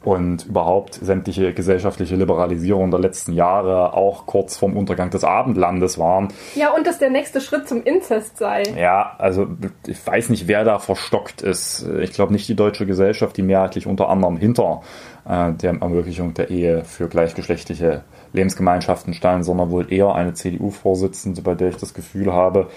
und 0.06 0.46
überhaupt 0.46 0.94
sämtliche 0.94 1.54
gesellschaftliche 1.54 2.16
Liberalisierung 2.16 2.92
der 2.92 3.00
letzten 3.00 3.34
Jahre 3.34 3.94
auch 3.94 4.26
kurz 4.26 4.56
vorm 4.56 4.78
Untergang 4.78 5.10
des 5.10 5.24
Abendlandes 5.24 5.98
waren. 5.98 6.30
Ja, 6.54 6.74
und 6.74 6.86
dass 6.86 7.00
der 7.00 7.10
nächste 7.10 7.42
Schritt 7.42 7.68
zum 7.68 7.84
Inzest 7.84 8.38
sei. 8.38 8.64
Ja, 8.78 9.16
also 9.18 9.48
ich 9.88 10.06
weiß 10.06 10.30
nicht, 10.30 10.48
wer 10.48 10.64
da 10.64 10.80
verstockt 10.80 11.42
ist. 11.42 11.88
Ich 12.02 12.14
glaube 12.14 12.34
nicht 12.34 12.48
die 12.48 12.56
deutsche 12.56 12.86
Gesellschaft, 12.86 13.36
die 13.36 13.42
mehrheitlich 13.42 13.88
unter 13.88 14.10
anderem 14.10 14.38
hinter 14.38 14.82
äh, 15.28 15.52
der 15.54 15.82
Ermöglichung 15.82 16.34
der 16.36 16.50
Ehe 16.52 16.84
für 16.84 17.08
gleichgeschlechtliche 17.08 18.04
Lebensgemeinschaften 18.34 19.14
standen, 19.14 19.44
sondern 19.44 19.72
wohl 19.72 19.92
eher 19.92 20.14
eine 20.14 20.34
CDU-Vorsitzende, 20.34 21.42
bei 21.42 21.56
der 21.56 21.70
ich 21.70 21.78
das 21.78 21.94
Gefühl 21.94 22.32
habe, 22.32 22.68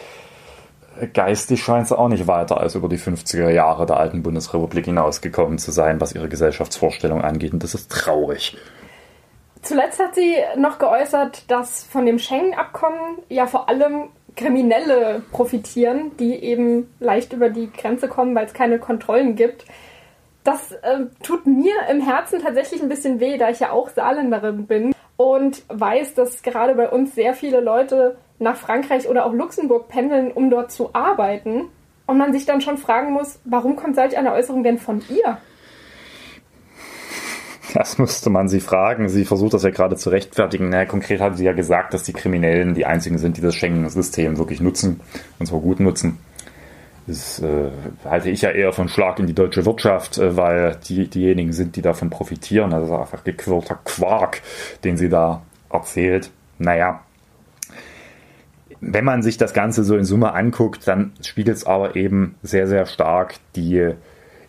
geistig 1.06 1.62
scheint 1.62 1.88
sie 1.88 1.98
auch 1.98 2.08
nicht 2.08 2.26
weiter 2.26 2.58
als 2.60 2.74
über 2.74 2.88
die 2.88 2.98
50er 2.98 3.50
Jahre 3.50 3.86
der 3.86 3.98
alten 3.98 4.22
Bundesrepublik 4.22 4.86
hinausgekommen 4.86 5.58
zu 5.58 5.70
sein, 5.70 6.00
was 6.00 6.14
ihre 6.14 6.28
Gesellschaftsvorstellung 6.28 7.22
angeht. 7.22 7.52
Und 7.52 7.62
das 7.62 7.74
ist 7.74 7.90
traurig. 7.90 8.56
Zuletzt 9.62 9.98
hat 9.98 10.14
sie 10.14 10.36
noch 10.56 10.78
geäußert, 10.78 11.50
dass 11.50 11.84
von 11.84 12.06
dem 12.06 12.18
Schengen-Abkommen 12.18 13.18
ja 13.28 13.46
vor 13.46 13.68
allem 13.68 14.08
Kriminelle 14.36 15.22
profitieren, 15.32 16.12
die 16.18 16.34
eben 16.34 16.94
leicht 17.00 17.32
über 17.32 17.50
die 17.50 17.70
Grenze 17.72 18.08
kommen, 18.08 18.34
weil 18.34 18.46
es 18.46 18.54
keine 18.54 18.78
Kontrollen 18.78 19.34
gibt. 19.34 19.64
Das 20.44 20.72
äh, 20.72 21.06
tut 21.22 21.46
mir 21.46 21.74
im 21.90 22.00
Herzen 22.00 22.40
tatsächlich 22.40 22.80
ein 22.80 22.88
bisschen 22.88 23.20
weh, 23.20 23.36
da 23.36 23.50
ich 23.50 23.60
ja 23.60 23.72
auch 23.72 23.88
Saarländerin 23.90 24.66
bin 24.66 24.94
und 25.16 25.62
weiß, 25.68 26.14
dass 26.14 26.42
gerade 26.42 26.74
bei 26.74 26.88
uns 26.88 27.14
sehr 27.14 27.34
viele 27.34 27.60
Leute 27.60 28.16
nach 28.38 28.56
Frankreich 28.56 29.08
oder 29.08 29.26
auch 29.26 29.32
Luxemburg 29.32 29.88
pendeln, 29.88 30.30
um 30.32 30.50
dort 30.50 30.70
zu 30.70 30.94
arbeiten. 30.94 31.64
Und 32.06 32.16
man 32.16 32.32
sich 32.32 32.46
dann 32.46 32.60
schon 32.60 32.78
fragen 32.78 33.12
muss, 33.12 33.38
warum 33.44 33.76
kommt 33.76 33.96
solch 33.96 34.16
eine 34.16 34.32
Äußerung 34.32 34.62
denn 34.62 34.78
von 34.78 35.02
ihr? 35.10 35.38
Das 37.74 37.98
musste 37.98 38.30
man 38.30 38.48
sie 38.48 38.60
fragen. 38.60 39.08
Sie 39.08 39.26
versucht 39.26 39.52
das 39.52 39.62
ja 39.62 39.70
gerade 39.70 39.96
zu 39.96 40.08
rechtfertigen. 40.08 40.70
Naja, 40.70 40.86
konkret 40.86 41.20
hat 41.20 41.36
sie 41.36 41.44
ja 41.44 41.52
gesagt, 41.52 41.92
dass 41.92 42.04
die 42.04 42.14
Kriminellen 42.14 42.74
die 42.74 42.86
einzigen 42.86 43.18
sind, 43.18 43.36
die 43.36 43.42
das 43.42 43.54
Schengen-System 43.54 44.38
wirklich 44.38 44.60
nutzen, 44.60 45.00
und 45.38 45.46
zwar 45.46 45.60
gut 45.60 45.80
nutzen. 45.80 46.18
Das 47.06 47.40
äh, 47.40 47.70
halte 48.04 48.28
ich 48.28 48.42
ja 48.42 48.50
eher 48.50 48.72
von 48.72 48.88
Schlag 48.88 49.18
in 49.18 49.26
die 49.26 49.34
deutsche 49.34 49.64
Wirtschaft, 49.64 50.18
äh, 50.18 50.36
weil 50.36 50.76
die 50.88 51.08
diejenigen 51.08 51.52
sind, 51.52 51.76
die 51.76 51.82
davon 51.82 52.10
profitieren. 52.10 52.72
Also 52.74 52.96
einfach 52.96 53.24
gequirlter 53.24 53.78
Quark, 53.84 54.42
den 54.84 54.96
sie 54.96 55.08
da 55.08 55.42
erzählt. 55.70 56.30
Naja, 56.58 57.00
wenn 58.80 59.04
man 59.04 59.22
sich 59.22 59.36
das 59.36 59.54
Ganze 59.54 59.84
so 59.84 59.96
in 59.96 60.04
Summe 60.04 60.34
anguckt, 60.34 60.86
dann 60.86 61.12
spiegelt 61.20 61.56
es 61.56 61.66
aber 61.66 61.96
eben 61.96 62.36
sehr, 62.42 62.66
sehr 62.66 62.86
stark 62.86 63.34
die 63.56 63.94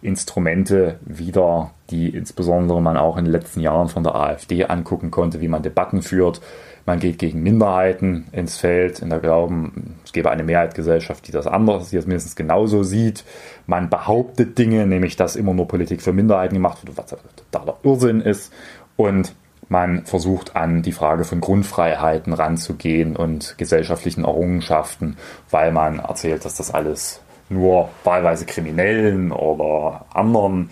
Instrumente 0.01 0.99
wieder, 1.01 1.71
die 1.89 2.09
insbesondere 2.09 2.81
man 2.81 2.95
auch 2.95 3.17
in 3.17 3.25
den 3.25 3.33
letzten 3.33 3.59
Jahren 3.59 3.89
von 3.89 4.03
der 4.03 4.15
AfD 4.15 4.65
angucken 4.65 5.11
konnte, 5.11 5.41
wie 5.41 5.49
man 5.49 5.61
Debatten 5.61 6.01
führt, 6.01 6.41
man 6.89 6.99
geht 6.99 7.19
gegen 7.19 7.43
Minderheiten 7.43 8.25
ins 8.31 8.57
Feld, 8.57 9.03
in 9.03 9.11
der 9.11 9.19
Glauben, 9.19 9.99
es 10.03 10.11
gäbe 10.11 10.31
eine 10.31 10.43
Mehrheitsgesellschaft, 10.43 11.27
die 11.27 11.31
das 11.31 11.45
anders, 11.45 11.91
die 11.91 11.97
das 11.97 12.07
mindestens 12.07 12.35
genauso 12.35 12.81
sieht. 12.81 13.25
Man 13.67 13.91
behauptet 13.91 14.57
Dinge, 14.57 14.87
nämlich 14.87 15.15
dass 15.15 15.35
immer 15.35 15.53
nur 15.53 15.67
Politik 15.67 16.01
für 16.01 16.13
Minderheiten 16.13 16.55
gemacht 16.55 16.83
wird, 16.83 16.97
was 16.97 17.15
totaler 17.51 17.77
Irrsinn 17.83 18.21
ist. 18.21 18.51
Und 18.95 19.35
man 19.69 20.05
versucht 20.05 20.55
an 20.55 20.81
die 20.81 20.91
Frage 20.91 21.23
von 21.23 21.41
Grundfreiheiten 21.41 22.33
ranzugehen 22.33 23.15
und 23.15 23.57
gesellschaftlichen 23.57 24.25
Errungenschaften, 24.25 25.17
weil 25.49 25.71
man 25.71 25.99
erzählt, 25.99 26.43
dass 26.43 26.55
das 26.55 26.73
alles 26.73 27.21
nur 27.49 27.89
wahlweise 28.03 28.45
Kriminellen 28.45 29.31
oder 29.31 30.05
anderen 30.13 30.69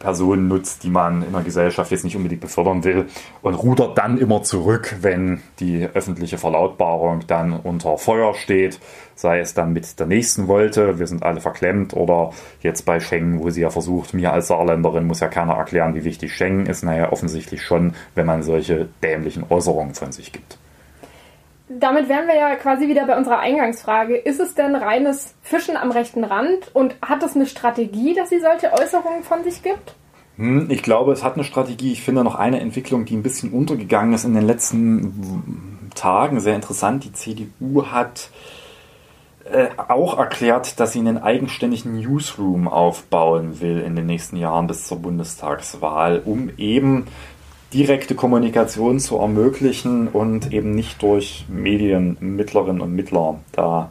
Personen 0.00 0.48
nutzt, 0.48 0.82
die 0.82 0.90
man 0.90 1.22
in 1.22 1.32
der 1.32 1.42
Gesellschaft 1.42 1.90
jetzt 1.92 2.04
nicht 2.04 2.16
unbedingt 2.16 2.40
befördern 2.40 2.82
will 2.84 3.06
und 3.42 3.54
rudert 3.54 3.96
dann 3.98 4.18
immer 4.18 4.42
zurück, 4.42 4.96
wenn 5.02 5.42
die 5.60 5.86
öffentliche 5.92 6.38
Verlautbarung 6.38 7.20
dann 7.26 7.52
unter 7.52 7.98
Feuer 7.98 8.34
steht, 8.34 8.80
sei 9.14 9.40
es 9.40 9.52
dann 9.54 9.74
mit 9.74 10.00
der 10.00 10.06
nächsten 10.06 10.48
Wolte, 10.48 10.98
wir 10.98 11.06
sind 11.06 11.22
alle 11.22 11.40
verklemmt 11.40 11.94
oder 11.94 12.30
jetzt 12.62 12.86
bei 12.86 12.98
Schengen, 12.98 13.40
wo 13.40 13.50
sie 13.50 13.60
ja 13.60 13.70
versucht, 13.70 14.14
mir 14.14 14.32
als 14.32 14.48
Saarländerin 14.48 15.06
muss 15.06 15.20
ja 15.20 15.28
keiner 15.28 15.54
erklären, 15.54 15.94
wie 15.94 16.04
wichtig 16.04 16.34
Schengen 16.34 16.64
ist, 16.64 16.82
naja, 16.82 17.12
offensichtlich 17.12 17.62
schon, 17.62 17.94
wenn 18.14 18.26
man 18.26 18.42
solche 18.42 18.88
dämlichen 19.02 19.44
Äußerungen 19.50 19.94
von 19.94 20.12
sich 20.12 20.32
gibt 20.32 20.58
damit 21.70 22.08
wären 22.08 22.26
wir 22.26 22.36
ja 22.36 22.56
quasi 22.56 22.88
wieder 22.88 23.06
bei 23.06 23.16
unserer 23.16 23.38
Eingangsfrage. 23.38 24.16
Ist 24.16 24.40
es 24.40 24.54
denn 24.54 24.74
reines 24.74 25.34
Fischen 25.40 25.76
am 25.76 25.92
rechten 25.92 26.24
Rand 26.24 26.74
und 26.74 26.96
hat 27.00 27.22
es 27.22 27.36
eine 27.36 27.46
Strategie, 27.46 28.14
dass 28.14 28.30
sie 28.30 28.40
solche 28.40 28.72
Äußerungen 28.72 29.22
von 29.22 29.44
sich 29.44 29.62
gibt? 29.62 29.94
Hm, 30.36 30.68
ich 30.68 30.82
glaube, 30.82 31.12
es 31.12 31.22
hat 31.22 31.34
eine 31.34 31.44
Strategie. 31.44 31.92
Ich 31.92 32.02
finde 32.02 32.24
noch 32.24 32.34
eine 32.34 32.60
Entwicklung, 32.60 33.04
die 33.04 33.16
ein 33.16 33.22
bisschen 33.22 33.52
untergegangen 33.52 34.14
ist 34.14 34.24
in 34.24 34.34
den 34.34 34.46
letzten 34.46 35.90
Tagen, 35.94 36.40
sehr 36.40 36.56
interessant. 36.56 37.04
Die 37.04 37.12
CDU 37.12 37.86
hat 37.86 38.30
äh, 39.44 39.68
auch 39.76 40.18
erklärt, 40.18 40.80
dass 40.80 40.92
sie 40.92 40.98
einen 40.98 41.18
eigenständigen 41.18 42.00
Newsroom 42.00 42.66
aufbauen 42.66 43.60
will 43.60 43.80
in 43.80 43.94
den 43.94 44.06
nächsten 44.06 44.36
Jahren 44.36 44.66
bis 44.66 44.88
zur 44.88 44.98
Bundestagswahl, 44.98 46.20
um 46.24 46.50
eben 46.56 47.06
direkte 47.72 48.14
Kommunikation 48.14 48.98
zu 48.98 49.18
ermöglichen 49.18 50.08
und 50.08 50.52
eben 50.52 50.72
nicht 50.72 51.02
durch 51.02 51.46
Medienmittlerinnen 51.48 52.80
und 52.80 52.94
Mittler 52.94 53.40
da 53.52 53.90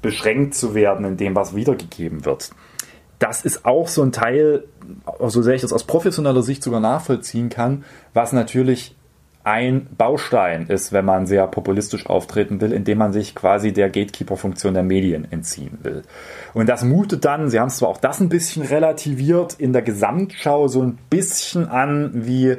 beschränkt 0.00 0.54
zu 0.54 0.74
werden 0.74 1.04
in 1.04 1.16
dem, 1.16 1.34
was 1.34 1.54
wiedergegeben 1.54 2.24
wird. 2.24 2.50
Das 3.18 3.44
ist 3.44 3.64
auch 3.64 3.86
so 3.86 4.02
ein 4.02 4.10
Teil, 4.10 4.64
so 5.20 5.42
sehr 5.42 5.54
ich 5.54 5.62
das 5.62 5.72
aus 5.72 5.84
professioneller 5.84 6.42
Sicht 6.42 6.62
sogar 6.62 6.80
nachvollziehen 6.80 7.50
kann, 7.50 7.84
was 8.14 8.32
natürlich 8.32 8.96
ein 9.44 9.88
Baustein 9.96 10.66
ist, 10.68 10.92
wenn 10.92 11.04
man 11.04 11.26
sehr 11.26 11.46
populistisch 11.48 12.06
auftreten 12.06 12.60
will, 12.60 12.72
indem 12.72 12.98
man 12.98 13.12
sich 13.12 13.34
quasi 13.34 13.72
der 13.72 13.90
Gatekeeper-Funktion 13.90 14.74
der 14.74 14.84
Medien 14.84 15.30
entziehen 15.30 15.78
will. 15.82 16.02
Und 16.54 16.68
das 16.68 16.84
mutet 16.84 17.24
dann, 17.24 17.50
Sie 17.50 17.58
haben 17.58 17.70
zwar 17.70 17.88
auch 17.88 17.98
das 17.98 18.20
ein 18.20 18.28
bisschen 18.28 18.62
relativiert, 18.62 19.54
in 19.58 19.72
der 19.72 19.82
Gesamtschau 19.82 20.68
so 20.68 20.82
ein 20.82 20.98
bisschen 21.10 21.68
an 21.68 22.10
wie 22.14 22.56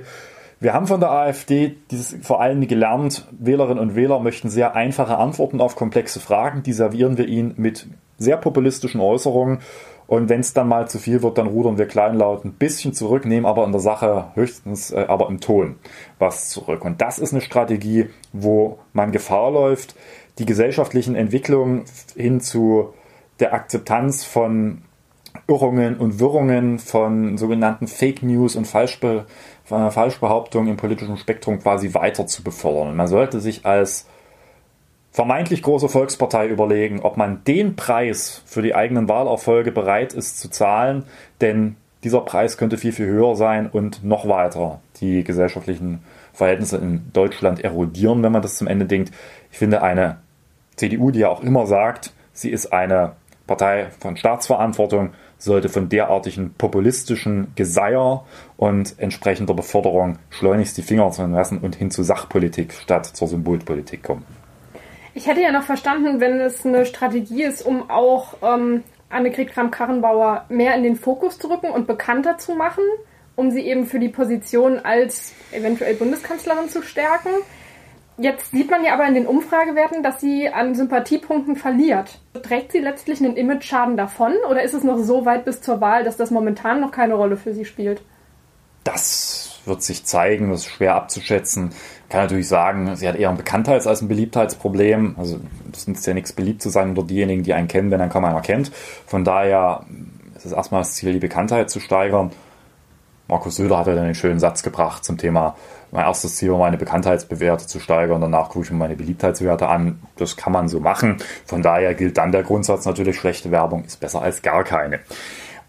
wir 0.64 0.74
haben 0.74 0.88
von 0.88 1.02
der 1.02 1.12
AfD 1.12 1.76
dieses 1.92 2.16
vor 2.26 2.42
allem 2.42 2.66
gelernt, 2.66 3.28
Wählerinnen 3.32 3.80
und 3.80 3.96
Wähler 3.96 4.20
möchten 4.20 4.50
sehr 4.50 4.76
einfache 4.76 5.18
Antworten 5.18 5.60
auf 5.60 5.76
komplexe 5.76 6.22
Fragen, 6.22 6.64
die 6.64 6.72
servieren 6.72 7.18
wir 7.18 7.28
ihnen 7.28 7.54
mit 7.58 7.88
sehr 8.18 8.38
populistischen 8.38 9.02
Äußerungen 9.02 9.60
und 10.08 10.30
wenn 10.30 10.40
es 10.40 10.54
dann 10.54 10.70
mal 10.70 10.88
zu 10.88 11.00
viel 11.00 11.22
wird, 11.22 11.38
dann 11.38 11.48
rudern 11.48 11.78
wir 11.78 11.86
kleinlaut 11.86 12.46
ein 12.46 12.54
bisschen 12.54 12.94
zurück, 12.94 13.26
nehmen 13.26 13.46
aber 13.46 13.66
in 13.66 13.74
der 13.74 13.82
Sache 13.82 14.28
höchstens, 14.36 14.92
äh, 14.92 15.06
aber 15.08 15.28
im 15.28 15.42
Ton 15.42 15.76
was 16.18 16.48
zurück. 16.50 16.86
Und 16.86 17.02
das 17.02 17.20
ist 17.20 17.34
eine 17.34 17.42
Strategie, 17.42 18.08
wo 18.32 18.80
man 18.94 19.12
Gefahr 19.12 19.52
läuft, 19.52 19.96
die 20.40 20.46
gesellschaftlichen 20.46 21.16
Entwicklungen 21.16 21.84
hin 22.16 22.40
zu 22.40 22.94
der 23.42 23.54
Akzeptanz 23.54 24.24
von 24.24 24.84
Irrungen 25.48 25.98
und 25.98 26.20
Wirrungen, 26.20 26.80
von 26.80 27.38
sogenannten 27.38 27.88
Fake 27.88 28.24
News 28.24 28.56
und 28.56 28.66
Falschbe 28.66 29.26
Falschbehauptungen 29.66 30.70
im 30.70 30.78
politischen 30.78 31.18
Spektrum 31.18 31.60
quasi 31.60 31.94
weiter 31.94 32.28
zu 32.28 32.44
befördern. 32.44 32.96
Man 32.96 33.08
sollte 33.08 33.40
sich 33.40 33.66
als 33.66 34.08
vermeintlich 35.12 35.62
große 35.62 35.90
Volkspartei 35.90 36.48
überlegen, 36.48 37.02
ob 37.02 37.18
man 37.18 37.44
den 37.46 37.76
Preis 37.76 38.42
für 38.46 38.62
die 38.62 38.76
eigenen 38.76 39.08
Wahlerfolge 39.08 39.72
bereit 39.72 40.14
ist 40.14 40.40
zu 40.40 40.50
zahlen, 40.50 41.06
denn 41.40 41.76
dieser 42.04 42.22
Preis 42.22 42.58
könnte 42.58 42.78
viel, 42.78 42.92
viel 42.92 43.06
höher 43.06 43.36
sein 43.36 43.70
und 43.70 44.04
noch 44.04 44.28
weiter 44.28 44.82
die 45.00 45.24
gesellschaftlichen 45.24 46.04
Verhältnisse 46.34 46.78
in 46.78 47.12
Deutschland 47.14 47.64
erodieren, 47.64 48.24
wenn 48.24 48.32
man 48.32 48.42
das 48.42 48.58
zum 48.58 48.68
Ende 48.68 48.86
denkt. 48.86 49.14
Ich 49.52 49.60
finde 49.60 49.82
eine 49.82 50.18
CDU, 50.76 51.12
die 51.12 51.20
ja 51.20 51.30
auch 51.30 51.44
immer 51.44 51.68
sagt, 51.68 52.12
sie 52.34 52.50
ist 52.50 52.74
eine 52.74 53.14
Partei 53.48 53.88
von 54.00 54.18
Staatsverantwortung, 54.18 55.12
sollte 55.44 55.70
von 55.70 55.90
derartigen 55.90 56.54
populistischen 56.54 57.48
Geseier 57.56 58.26
und 58.56 58.96
entsprechender 58.98 59.54
Beförderung 59.54 60.18
schleunigst 60.30 60.78
die 60.78 60.82
Finger 60.82 61.12
lassen 61.28 61.60
und 61.60 61.76
hin 61.76 61.92
zu 61.92 62.04
Sachpolitik 62.04 62.74
statt 62.74 63.06
zur 63.06 63.28
Symbolpolitik 63.28 64.04
kommen. 64.04 64.26
Ich 65.14 65.28
hätte 65.28 65.42
ja 65.42 65.52
noch 65.52 65.64
verstanden, 65.64 66.20
wenn 66.20 66.40
es 66.40 66.66
eine 66.66 66.86
Strategie 66.86 67.44
ist, 67.44 67.62
um 67.62 67.90
auch 67.90 68.36
ähm, 68.42 68.84
Annegret 69.10 69.52
Kramp-Karrenbauer 69.52 70.46
mehr 70.50 70.76
in 70.76 70.84
den 70.84 70.96
Fokus 70.96 71.38
zu 71.38 71.50
rücken 71.50 71.70
und 71.70 71.86
bekannter 71.88 72.38
zu 72.38 72.56
machen, 72.56 72.84
um 73.36 73.52
sie 73.52 73.62
eben 73.62 73.86
für 73.86 74.00
die 74.00 74.10
Position 74.10 74.80
als 74.80 75.34
eventuell 75.52 75.96
Bundeskanzlerin 75.96 76.70
zu 76.70 76.82
stärken. 76.82 77.30
Jetzt 78.18 78.52
sieht 78.52 78.70
man 78.70 78.84
ja 78.84 78.94
aber 78.94 79.08
in 79.08 79.16
den 79.16 79.26
Umfragewerten, 79.26 80.04
dass 80.04 80.22
sie 80.22 80.50
an 80.50 80.76
Sympathiepunkten 80.76 81.56
verliert. 81.56 82.20
Trägt 82.44 82.72
sie 82.72 82.80
letztlich 82.80 83.20
einen 83.20 83.36
Image-Schaden 83.36 83.98
davon 83.98 84.34
oder 84.50 84.64
ist 84.64 84.74
es 84.74 84.84
noch 84.84 85.00
so 85.00 85.26
weit 85.26 85.46
bis 85.46 85.62
zur 85.62 85.82
Wahl, 85.82 86.04
dass 86.04 86.18
das 86.18 86.30
momentan 86.30 86.80
noch 86.80 86.92
keine 86.92 87.16
Rolle 87.16 87.38
für 87.38 87.54
sie 87.54 87.66
spielt? 87.66 88.04
Das 88.84 89.62
wird 89.66 89.82
sich 89.82 90.06
zeigen, 90.06 90.52
das 90.52 90.62
ist 90.62 90.72
schwer 90.72 90.96
abzuschätzen 90.96 91.72
kann 92.14 92.22
natürlich 92.22 92.48
sagen, 92.48 92.96
sie 92.96 93.08
hat 93.08 93.16
eher 93.16 93.32
ein 93.32 93.38
Bekanntheits- 93.38 93.88
als 93.88 94.04
ein 94.04 94.08
Beliebtheitsproblem. 94.08 95.16
Also 95.18 95.40
es 95.74 95.88
nützt 95.88 96.06
ja 96.06 96.14
nichts, 96.14 96.32
beliebt 96.32 96.62
zu 96.62 96.70
sein 96.70 96.90
unter 96.90 97.02
diejenigen, 97.02 97.42
die 97.42 97.56
einen 97.56 97.68
kennen, 97.68 97.90
wenn 97.90 98.00
einen 98.00 98.12
kaum 98.12 98.24
einer 98.24 98.42
kennt. 98.42 98.72
Von 99.08 99.24
daher 99.24 99.84
ist 100.36 100.46
es 100.46 100.52
erstmal 100.52 100.82
das 100.82 100.94
Ziel, 100.94 101.14
die 101.14 101.20
Bekanntheit 101.20 101.72
zu 101.72 101.80
steigern. 101.80 102.30
Markus 103.28 103.56
Söder 103.56 103.80
hat 103.80 103.88
ja 103.88 103.96
dann 103.96 104.06
einen 104.06 104.14
schönen 104.14 104.40
Satz 104.40 104.62
gebracht 104.62 105.04
zum 105.04 105.18
Thema, 105.18 105.56
mein 105.94 106.06
erstes 106.06 106.36
Ziel 106.36 106.52
war, 106.52 106.58
meine 106.58 106.78
Bekanntheitsbewerte 106.78 107.68
zu 107.68 107.80
steigern, 107.80 108.20
danach 108.20 108.50
gucke 108.50 108.66
ich 108.66 108.72
mir 108.72 108.78
meine 108.78 108.96
Beliebtheitswerte 108.96 109.68
an. 109.68 110.00
Das 110.18 110.36
kann 110.36 110.52
man 110.52 110.68
so 110.68 110.80
machen. 110.80 111.18
Von 111.46 111.62
daher 111.62 111.94
gilt 111.94 112.18
dann 112.18 112.32
der 112.32 112.42
Grundsatz 112.42 112.86
natürlich, 112.86 113.16
schlechte 113.16 113.52
Werbung 113.52 113.86
ist 113.86 114.00
besser 114.00 114.24
als 114.24 114.42
gar 114.42 114.64
keine. 114.64 115.02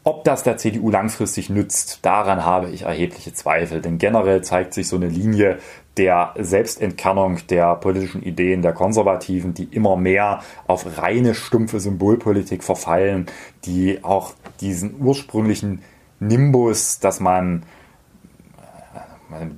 Ob 0.03 0.25
das 0.25 0.43
der 0.43 0.57
CDU 0.57 0.91
langfristig 0.91 1.51
nützt, 1.51 2.01
daran 2.03 2.45
habe 2.45 2.71
ich 2.71 2.83
erhebliche 2.83 3.35
Zweifel, 3.35 3.83
denn 3.83 3.99
generell 3.99 4.43
zeigt 4.43 4.75
sich 4.75 4.89
so 4.89 4.97
eine 4.97 5.09
Linie, 5.09 5.59
der 5.97 6.35
Selbstentkernung 6.39 7.47
der 7.49 7.77
politischen 7.77 8.23
Ideen 8.23 8.63
der 8.63 8.73
Konservativen, 8.73 9.55
die 9.55 9.65
immer 9.65 9.97
mehr 9.97 10.41
auf 10.67 10.99
reine 10.99 11.35
stumpfe 11.35 11.81
Symbolpolitik 11.81 12.65
verfallen, 12.65 13.27
die 13.65 14.03
auch 14.03 14.33
diesen 14.61 15.01
ursprünglichen 15.01 15.83
Nimbus, 16.19 16.99
dass 16.99 17.21
man 17.21 17.63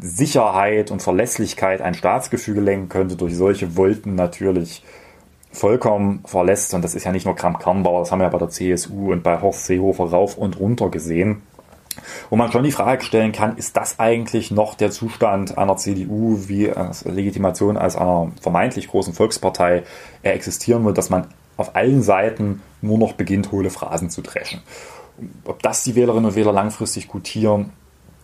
Sicherheit 0.01 0.91
und 0.91 1.03
Verlässlichkeit 1.03 1.81
ein 1.81 1.95
Staatsgefüge 1.95 2.61
lenken 2.61 2.89
könnte, 2.89 3.17
durch 3.17 3.37
solche 3.37 3.77
Wolken 3.77 4.15
natürlich 4.15 4.85
vollkommen 5.53 6.23
verlässt. 6.25 6.75
Und 6.75 6.83
das 6.83 6.95
ist 6.95 7.05
ja 7.05 7.13
nicht 7.13 7.27
nur 7.27 7.35
Kramp-Karrenbauer, 7.35 8.01
das 8.01 8.13
haben 8.13 8.21
wir 8.21 8.25
ja 8.25 8.31
bei 8.31 8.39
der 8.39 8.51
CSU 8.51 9.13
und 9.13 9.23
bei 9.23 9.41
Horst 9.41 9.67
Seehofer 9.67 10.05
rauf 10.05 10.39
und 10.39 10.59
runter 10.59 10.91
gesehen 10.91 11.43
wo 12.31 12.37
man 12.37 12.51
schon 12.53 12.65
die 12.65 12.73
Frage 12.73 13.03
stellen 13.03 13.33
kann, 13.33 13.57
ist 13.57 13.77
das 13.77 13.99
eigentlich 13.99 14.51
noch 14.51 14.75
der 14.75 14.91
Zustand 14.91 15.57
einer 15.59 15.77
CDU, 15.77 16.39
wie 16.47 16.71
als 16.71 17.05
Legitimation 17.05 17.77
als 17.77 17.97
einer 17.97 18.33
vermeintlich 18.41 18.89
großen 18.89 19.15
Volkspartei 19.15 19.83
er 20.23 20.35
existieren 20.35 20.85
wird, 20.85 20.99
dass 20.99 21.11
man 21.11 21.29
auf 21.57 21.75
allen 21.75 22.03
Seiten 22.03 22.63
nur 22.83 22.99
noch 22.99 23.15
beginnt, 23.15 23.53
hohle 23.53 23.71
Phrasen 23.71 24.11
zu 24.11 24.23
dreschen. 24.23 24.61
Ob 25.45 25.63
das 25.63 25.83
die 25.83 25.95
Wählerinnen 25.95 26.27
und 26.27 26.37
Wähler 26.37 26.53
langfristig 26.53 27.09
gutieren, 27.09 27.73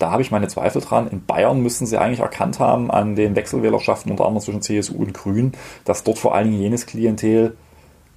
da 0.02 0.10
habe 0.10 0.22
ich 0.22 0.30
meine 0.30 0.48
Zweifel 0.48 0.82
dran. 0.82 1.08
In 1.08 1.24
Bayern 1.24 1.62
müssen 1.62 1.86
sie 1.86 1.98
eigentlich 1.98 2.20
erkannt 2.20 2.58
haben 2.58 2.90
an 2.90 3.14
den 3.16 3.36
Wechselwählerschaften 3.36 4.10
unter 4.10 4.26
anderem 4.26 4.42
zwischen 4.42 4.62
CSU 4.62 4.96
und 4.96 5.14
Grün, 5.14 5.52
dass 5.84 6.04
dort 6.04 6.18
vor 6.18 6.34
allen 6.34 6.50
Dingen 6.50 6.60
jenes 6.60 6.86
Klientel 6.86 7.56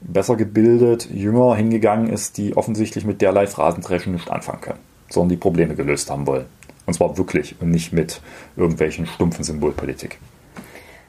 besser 0.02 0.36
gebildet, 0.36 1.10
jünger 1.12 1.56
hingegangen 1.56 2.10
ist, 2.10 2.38
die 2.38 2.58
offensichtlich 2.58 3.06
mit 3.06 3.22
derlei 3.22 3.48
Phrasendreschen 3.48 4.14
nicht 4.14 4.30
anfangen 4.30 4.62
können 4.62 4.80
sondern 5.10 5.30
die 5.30 5.38
Probleme 5.38 5.76
gelöst 5.76 6.10
haben 6.10 6.28
wollen. 6.28 6.46
Und 6.86 6.94
zwar 6.94 7.18
wirklich 7.18 7.56
und 7.60 7.72
nicht 7.72 7.94
mit 7.94 8.22
irgendwelchen 8.56 9.08
stumpfen 9.08 9.44
Symbolpolitik. 9.44 10.20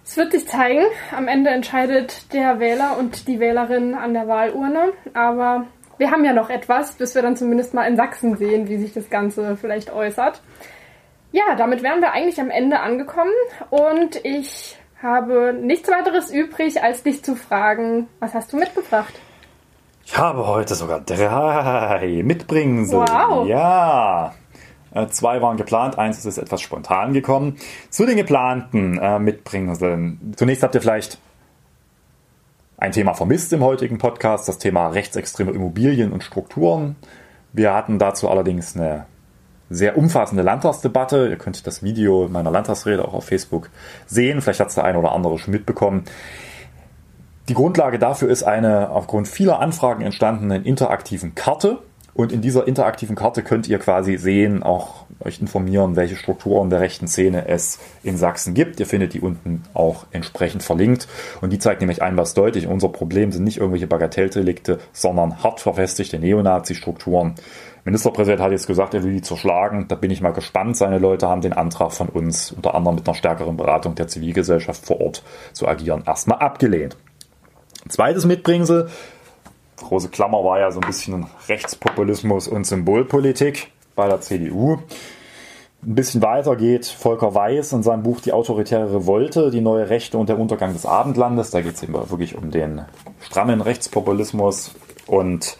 Es 0.04 0.16
wird 0.16 0.32
sich 0.32 0.46
zeigen. 0.46 0.84
Am 1.14 1.26
Ende 1.26 1.50
entscheidet 1.50 2.32
der 2.32 2.60
Wähler 2.60 2.96
und 2.98 3.26
die 3.26 3.40
Wählerin 3.40 3.94
an 3.94 4.14
der 4.14 4.28
Wahlurne. 4.28 4.92
Aber 5.14 5.66
wir 5.98 6.10
haben 6.10 6.24
ja 6.24 6.32
noch 6.32 6.50
etwas, 6.50 6.92
bis 6.92 7.14
wir 7.14 7.22
dann 7.22 7.36
zumindest 7.36 7.74
mal 7.74 7.84
in 7.84 7.96
Sachsen 7.96 8.36
sehen, 8.36 8.68
wie 8.68 8.78
sich 8.78 8.92
das 8.92 9.10
Ganze 9.10 9.56
vielleicht 9.56 9.92
äußert. 9.92 10.42
Ja, 11.32 11.54
damit 11.56 11.82
wären 11.82 12.00
wir 12.00 12.12
eigentlich 12.12 12.40
am 12.40 12.50
Ende 12.50 12.80
angekommen. 12.80 13.32
Und 13.70 14.24
ich 14.24 14.78
habe 15.02 15.52
nichts 15.52 15.88
weiteres 15.88 16.30
übrig, 16.30 16.82
als 16.82 17.02
dich 17.02 17.22
zu 17.22 17.36
fragen, 17.36 18.08
was 18.20 18.34
hast 18.34 18.52
du 18.52 18.56
mitgebracht? 18.56 19.14
Ich 20.04 20.16
habe 20.16 20.46
heute 20.46 20.74
sogar 20.74 21.00
drei 21.00 22.22
Mitbringsel. 22.24 23.00
Wow. 23.00 23.46
Ja. 23.46 24.34
Äh, 24.94 25.08
zwei 25.08 25.42
waren 25.42 25.56
geplant, 25.56 25.98
eins 25.98 26.24
ist 26.24 26.38
etwas 26.38 26.62
spontan 26.62 27.12
gekommen. 27.12 27.58
Zu 27.90 28.06
den 28.06 28.16
geplanten 28.16 28.98
äh, 28.98 29.18
Mitbringseln. 29.18 30.32
Zunächst 30.36 30.62
habt 30.62 30.74
ihr 30.74 30.80
vielleicht 30.80 31.18
ein 32.78 32.92
Thema 32.92 33.14
vermisst 33.14 33.52
im 33.52 33.64
heutigen 33.64 33.98
Podcast, 33.98 34.48
das 34.48 34.58
Thema 34.58 34.88
rechtsextreme 34.88 35.52
Immobilien 35.52 36.12
und 36.12 36.22
Strukturen. 36.22 36.96
Wir 37.52 37.72
hatten 37.72 37.98
dazu 37.98 38.28
allerdings 38.28 38.76
eine 38.76 39.06
sehr 39.70 39.96
umfassende 39.96 40.42
Landtagsdebatte. 40.42 41.28
Ihr 41.28 41.36
könnt 41.36 41.66
das 41.66 41.82
Video 41.82 42.28
meiner 42.28 42.50
Landtagsrede 42.50 43.04
auch 43.04 43.14
auf 43.14 43.24
Facebook 43.24 43.70
sehen. 44.06 44.40
Vielleicht 44.40 44.60
hat 44.60 44.68
es 44.68 44.74
der 44.74 44.84
eine 44.84 44.98
oder 44.98 45.12
andere 45.12 45.38
schon 45.38 45.52
mitbekommen. 45.52 46.04
Die 47.48 47.54
Grundlage 47.54 47.98
dafür 47.98 48.28
ist 48.28 48.42
eine 48.42 48.90
aufgrund 48.90 49.28
vieler 49.28 49.60
Anfragen 49.60 50.02
entstandene 50.02 50.58
interaktiven 50.58 51.34
Karte. 51.34 51.78
Und 52.16 52.32
in 52.32 52.40
dieser 52.40 52.66
interaktiven 52.66 53.14
Karte 53.14 53.42
könnt 53.42 53.68
ihr 53.68 53.78
quasi 53.78 54.16
sehen, 54.16 54.62
auch 54.62 55.04
euch 55.20 55.38
informieren, 55.38 55.96
welche 55.96 56.16
Strukturen 56.16 56.70
der 56.70 56.80
rechten 56.80 57.08
Szene 57.08 57.46
es 57.46 57.78
in 58.02 58.16
Sachsen 58.16 58.54
gibt. 58.54 58.80
Ihr 58.80 58.86
findet 58.86 59.12
die 59.12 59.20
unten 59.20 59.64
auch 59.74 60.06
entsprechend 60.12 60.62
verlinkt. 60.62 61.08
Und 61.42 61.52
die 61.52 61.58
zeigt 61.58 61.82
nämlich 61.82 62.00
ein 62.00 62.16
was 62.16 62.32
deutlich. 62.32 62.68
Unser 62.68 62.88
Problem 62.88 63.32
sind 63.32 63.44
nicht 63.44 63.58
irgendwelche 63.58 63.86
Bagatelldelikte, 63.86 64.78
sondern 64.92 65.42
hart 65.42 65.60
verfestigte 65.60 66.18
Neonazi-Strukturen. 66.18 67.34
Ministerpräsident 67.84 68.40
hat 68.40 68.50
jetzt 68.50 68.66
gesagt, 68.66 68.94
er 68.94 69.04
will 69.04 69.12
die 69.12 69.20
zerschlagen. 69.22 69.84
Da 69.88 69.94
bin 69.94 70.10
ich 70.10 70.22
mal 70.22 70.32
gespannt. 70.32 70.78
Seine 70.78 70.98
Leute 70.98 71.28
haben 71.28 71.42
den 71.42 71.52
Antrag 71.52 71.92
von 71.92 72.08
uns, 72.08 72.50
unter 72.50 72.74
anderem 72.74 72.96
mit 72.96 73.06
einer 73.06 73.14
stärkeren 73.14 73.58
Beratung 73.58 73.94
der 73.94 74.08
Zivilgesellschaft 74.08 74.86
vor 74.86 75.02
Ort 75.02 75.22
zu 75.52 75.68
agieren, 75.68 76.02
erstmal 76.06 76.38
abgelehnt. 76.38 76.96
Zweites 77.88 78.24
Mitbringsel, 78.24 78.88
große 79.76 80.08
Klammer 80.08 80.44
war 80.44 80.58
ja 80.58 80.70
so 80.70 80.80
ein 80.80 80.86
bisschen 80.86 81.26
Rechtspopulismus 81.48 82.48
und 82.48 82.66
Symbolpolitik 82.66 83.70
bei 83.94 84.08
der 84.08 84.20
CDU. 84.20 84.78
Ein 85.82 85.94
bisschen 85.94 86.22
weiter 86.22 86.56
geht 86.56 86.86
Volker 86.86 87.34
Weiß 87.34 87.72
in 87.72 87.82
seinem 87.82 88.02
Buch 88.02 88.20
Die 88.20 88.32
autoritäre 88.32 88.94
Revolte, 88.94 89.50
die 89.50 89.60
neue 89.60 89.88
Rechte 89.88 90.18
und 90.18 90.28
der 90.28 90.38
Untergang 90.38 90.72
des 90.72 90.86
Abendlandes. 90.86 91.50
Da 91.50 91.60
geht 91.60 91.74
es 91.74 91.82
eben 91.82 91.94
wirklich 91.94 92.36
um 92.36 92.50
den 92.50 92.82
strammen 93.20 93.60
Rechtspopulismus 93.60 94.74
und 95.06 95.56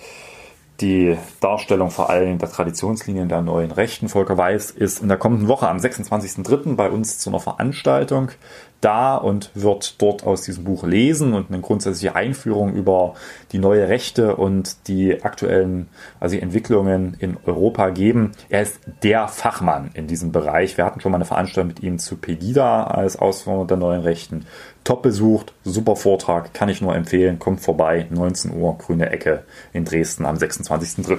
die 0.81 1.17
Darstellung 1.41 1.91
vor 1.91 2.11
allem 2.11 2.39
der 2.39 2.51
Traditionslinien 2.51 3.29
der 3.29 3.41
neuen 3.43 3.71
Rechten. 3.71 4.09
Volker 4.09 4.37
Weiß 4.37 4.71
ist 4.71 5.01
in 5.01 5.09
der 5.09 5.17
kommenden 5.17 5.49
Woche 5.49 5.69
am 5.69 5.79
26.03. 5.79 6.77
bei 6.77 6.91
uns 6.91 7.19
zu 7.19 7.31
einer 7.31 7.41
Veranstaltung 7.41 8.31
da 8.81 9.17
und 9.17 9.51
wird 9.55 10.01
dort 10.01 10.25
aus 10.27 10.43
diesem 10.43 10.65
Buch 10.65 10.85
lesen 10.85 11.35
und 11.35 11.51
eine 11.51 11.61
grundsätzliche 11.61 12.15
Einführung 12.15 12.75
über 12.75 13.15
die 13.53 13.59
neue 13.59 13.89
Rechte 13.89 14.37
und 14.37 14.89
die 14.89 15.23
aktuellen 15.23 15.89
also 16.21 16.37
die 16.37 16.43
Entwicklungen 16.43 17.17
in 17.19 17.37
Europa 17.47 17.91
geben. 17.91 18.33
Er 18.49 18.63
ist 18.63 18.81
der 19.03 19.29
Fachmann 19.29 19.91
in 19.95 20.07
diesem 20.07 20.33
Bereich. 20.33 20.77
Wir 20.77 20.85
hatten 20.85 21.01
schon 21.01 21.13
mal 21.13 21.17
eine 21.17 21.25
Veranstaltung 21.25 21.69
mit 21.69 21.83
ihm 21.83 21.99
zu 21.99 22.17
Pegida 22.17 22.85
als 22.85 23.17
Ausführung 23.17 23.67
der 23.67 23.77
neuen 23.77 24.03
Rechten. 24.03 24.47
Top 24.85 25.03
besucht, 25.03 25.53
super 25.65 25.97
Vortrag, 25.97 26.55
kann 26.55 26.69
ich 26.69 26.81
nur 26.81 26.95
empfehlen. 26.95 27.41
Kommt 27.41 27.61
vorbei, 27.61 28.07
19 28.11 28.55
Uhr, 28.55 28.79
grüne 28.79 29.11
Ecke 29.11 29.43
in 29.73 29.85
Dresden 29.85 30.25
am 30.27 30.37
26.03. 30.37 31.19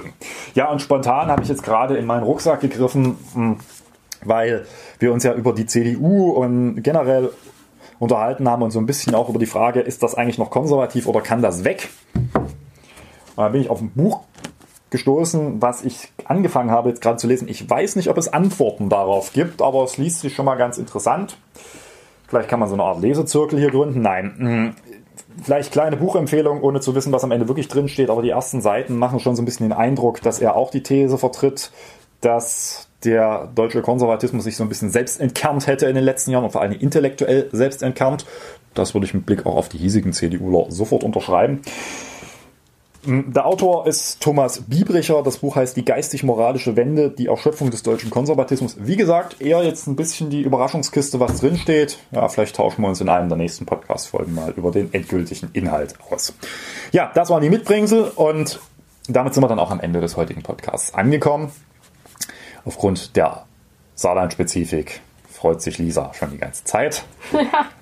Ja, 0.54 0.70
und 0.70 0.80
spontan 0.80 1.28
habe 1.28 1.42
ich 1.42 1.48
jetzt 1.48 1.62
gerade 1.62 1.98
in 1.98 2.06
meinen 2.06 2.22
Rucksack 2.22 2.60
gegriffen, 2.60 3.18
hm, 3.34 3.58
weil 4.24 4.66
wir 4.98 5.12
uns 5.12 5.24
ja 5.24 5.34
über 5.34 5.52
die 5.52 5.66
CDU 5.66 6.30
und 6.30 6.82
generell 6.82 7.30
unterhalten 7.98 8.48
haben 8.48 8.62
und 8.62 8.70
so 8.70 8.78
ein 8.78 8.86
bisschen 8.86 9.14
auch 9.14 9.28
über 9.28 9.38
die 9.38 9.46
Frage, 9.46 9.80
ist 9.80 10.02
das 10.02 10.14
eigentlich 10.14 10.38
noch 10.38 10.50
konservativ 10.50 11.06
oder 11.06 11.20
kann 11.20 11.42
das 11.42 11.64
weg? 11.64 11.88
Und 12.24 13.44
da 13.44 13.48
bin 13.48 13.60
ich 13.60 13.70
auf 13.70 13.80
ein 13.80 13.90
Buch 13.90 14.22
gestoßen, 14.90 15.60
was 15.60 15.84
ich 15.84 16.12
angefangen 16.24 16.70
habe 16.70 16.88
jetzt 16.88 17.02
gerade 17.02 17.18
zu 17.18 17.26
lesen. 17.26 17.48
Ich 17.48 17.68
weiß 17.68 17.96
nicht, 17.96 18.08
ob 18.08 18.16
es 18.16 18.32
Antworten 18.32 18.88
darauf 18.88 19.32
gibt, 19.32 19.60
aber 19.60 19.84
es 19.84 19.98
liest 19.98 20.20
sich 20.20 20.34
schon 20.34 20.46
mal 20.46 20.56
ganz 20.56 20.78
interessant. 20.78 21.36
Vielleicht 22.26 22.48
kann 22.48 22.60
man 22.60 22.68
so 22.68 22.74
eine 22.74 22.84
Art 22.84 23.00
Lesezirkel 23.00 23.58
hier 23.58 23.70
gründen. 23.70 24.00
Nein. 24.00 24.34
Hm, 24.38 24.74
vielleicht 25.42 25.72
kleine 25.72 25.96
Buchempfehlung, 25.96 26.62
ohne 26.62 26.80
zu 26.80 26.94
wissen, 26.94 27.12
was 27.12 27.24
am 27.24 27.30
Ende 27.30 27.48
wirklich 27.48 27.68
drin 27.68 27.88
steht, 27.88 28.10
aber 28.10 28.22
die 28.22 28.30
ersten 28.30 28.60
Seiten 28.60 28.96
machen 28.96 29.20
schon 29.20 29.36
so 29.36 29.42
ein 29.42 29.44
bisschen 29.44 29.68
den 29.68 29.76
Eindruck, 29.76 30.22
dass 30.22 30.40
er 30.40 30.56
auch 30.56 30.70
die 30.70 30.82
These 30.82 31.18
vertritt, 31.18 31.70
dass 32.20 32.87
der 33.04 33.48
deutsche 33.54 33.82
Konservatismus 33.82 34.44
sich 34.44 34.56
so 34.56 34.64
ein 34.64 34.68
bisschen 34.68 34.90
selbst 34.90 35.20
entkernt 35.20 35.66
hätte 35.66 35.86
in 35.86 35.94
den 35.94 36.04
letzten 36.04 36.32
Jahren 36.32 36.44
und 36.44 36.50
vor 36.50 36.62
allem 36.62 36.72
intellektuell 36.72 37.48
selbst 37.52 37.82
entkernt. 37.82 38.26
Das 38.74 38.94
würde 38.94 39.06
ich 39.06 39.14
mit 39.14 39.26
Blick 39.26 39.46
auch 39.46 39.56
auf 39.56 39.68
die 39.68 39.78
hiesigen 39.78 40.12
CDUler 40.12 40.70
sofort 40.70 41.04
unterschreiben. 41.04 41.62
Der 43.04 43.46
Autor 43.46 43.86
ist 43.86 44.20
Thomas 44.20 44.62
Biebricher. 44.62 45.22
Das 45.22 45.38
Buch 45.38 45.56
heißt 45.56 45.76
Die 45.76 45.84
geistig-moralische 45.84 46.76
Wende, 46.76 47.10
die 47.10 47.28
Erschöpfung 47.28 47.70
des 47.70 47.82
deutschen 47.82 48.10
Konservatismus. 48.10 48.76
Wie 48.80 48.96
gesagt, 48.96 49.40
eher 49.40 49.62
jetzt 49.62 49.86
ein 49.86 49.96
bisschen 49.96 50.30
die 50.30 50.42
Überraschungskiste, 50.42 51.20
was 51.20 51.40
drinsteht. 51.40 51.98
Ja, 52.10 52.28
vielleicht 52.28 52.56
tauschen 52.56 52.82
wir 52.82 52.88
uns 52.88 53.00
in 53.00 53.08
einem 53.08 53.28
der 53.28 53.38
nächsten 53.38 53.66
Podcast-Folgen 53.66 54.34
mal 54.34 54.52
über 54.56 54.72
den 54.72 54.92
endgültigen 54.92 55.48
Inhalt 55.52 55.94
aus. 56.10 56.34
Ja, 56.92 57.10
das 57.14 57.30
waren 57.30 57.42
die 57.42 57.50
Mitbringsel 57.50 58.10
und 58.14 58.60
damit 59.08 59.32
sind 59.32 59.42
wir 59.42 59.48
dann 59.48 59.60
auch 59.60 59.70
am 59.70 59.80
Ende 59.80 60.00
des 60.00 60.16
heutigen 60.16 60.42
Podcasts 60.42 60.92
angekommen. 60.92 61.50
Aufgrund 62.68 63.16
der 63.16 63.46
Saarland-Spezifik 63.94 65.00
freut 65.32 65.62
sich 65.62 65.78
Lisa 65.78 66.12
schon 66.12 66.32
die 66.32 66.36
ganze 66.36 66.64
Zeit. 66.64 67.02
Ja. 67.32 67.40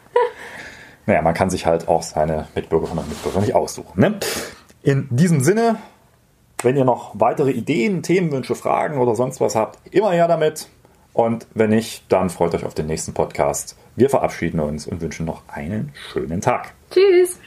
Naja, 1.08 1.22
man 1.22 1.34
kann 1.34 1.50
sich 1.50 1.66
halt 1.66 1.86
auch 1.86 2.02
seine 2.02 2.48
Mitbürgerinnen 2.56 2.98
und 2.98 3.08
Mitbürger 3.08 3.38
nicht 3.38 3.54
aussuchen. 3.54 4.00
Ne? 4.00 4.18
In 4.82 5.06
diesem 5.08 5.40
Sinne, 5.40 5.76
wenn 6.62 6.76
ihr 6.76 6.84
noch 6.84 7.12
weitere 7.14 7.52
Ideen, 7.52 8.02
Themenwünsche, 8.02 8.56
Fragen 8.56 8.98
oder 8.98 9.14
sonst 9.14 9.40
was 9.40 9.54
habt, 9.54 9.78
immer 9.94 10.10
her 10.10 10.26
damit. 10.26 10.68
Und 11.12 11.46
wenn 11.54 11.70
nicht, 11.70 12.06
dann 12.08 12.28
freut 12.28 12.56
euch 12.56 12.64
auf 12.64 12.74
den 12.74 12.86
nächsten 12.86 13.14
Podcast. 13.14 13.76
Wir 13.94 14.10
verabschieden 14.10 14.58
uns 14.58 14.88
und 14.88 15.00
wünschen 15.00 15.26
noch 15.26 15.42
einen 15.46 15.92
schönen 16.12 16.40
Tag. 16.40 16.74
Tschüss. 16.90 17.38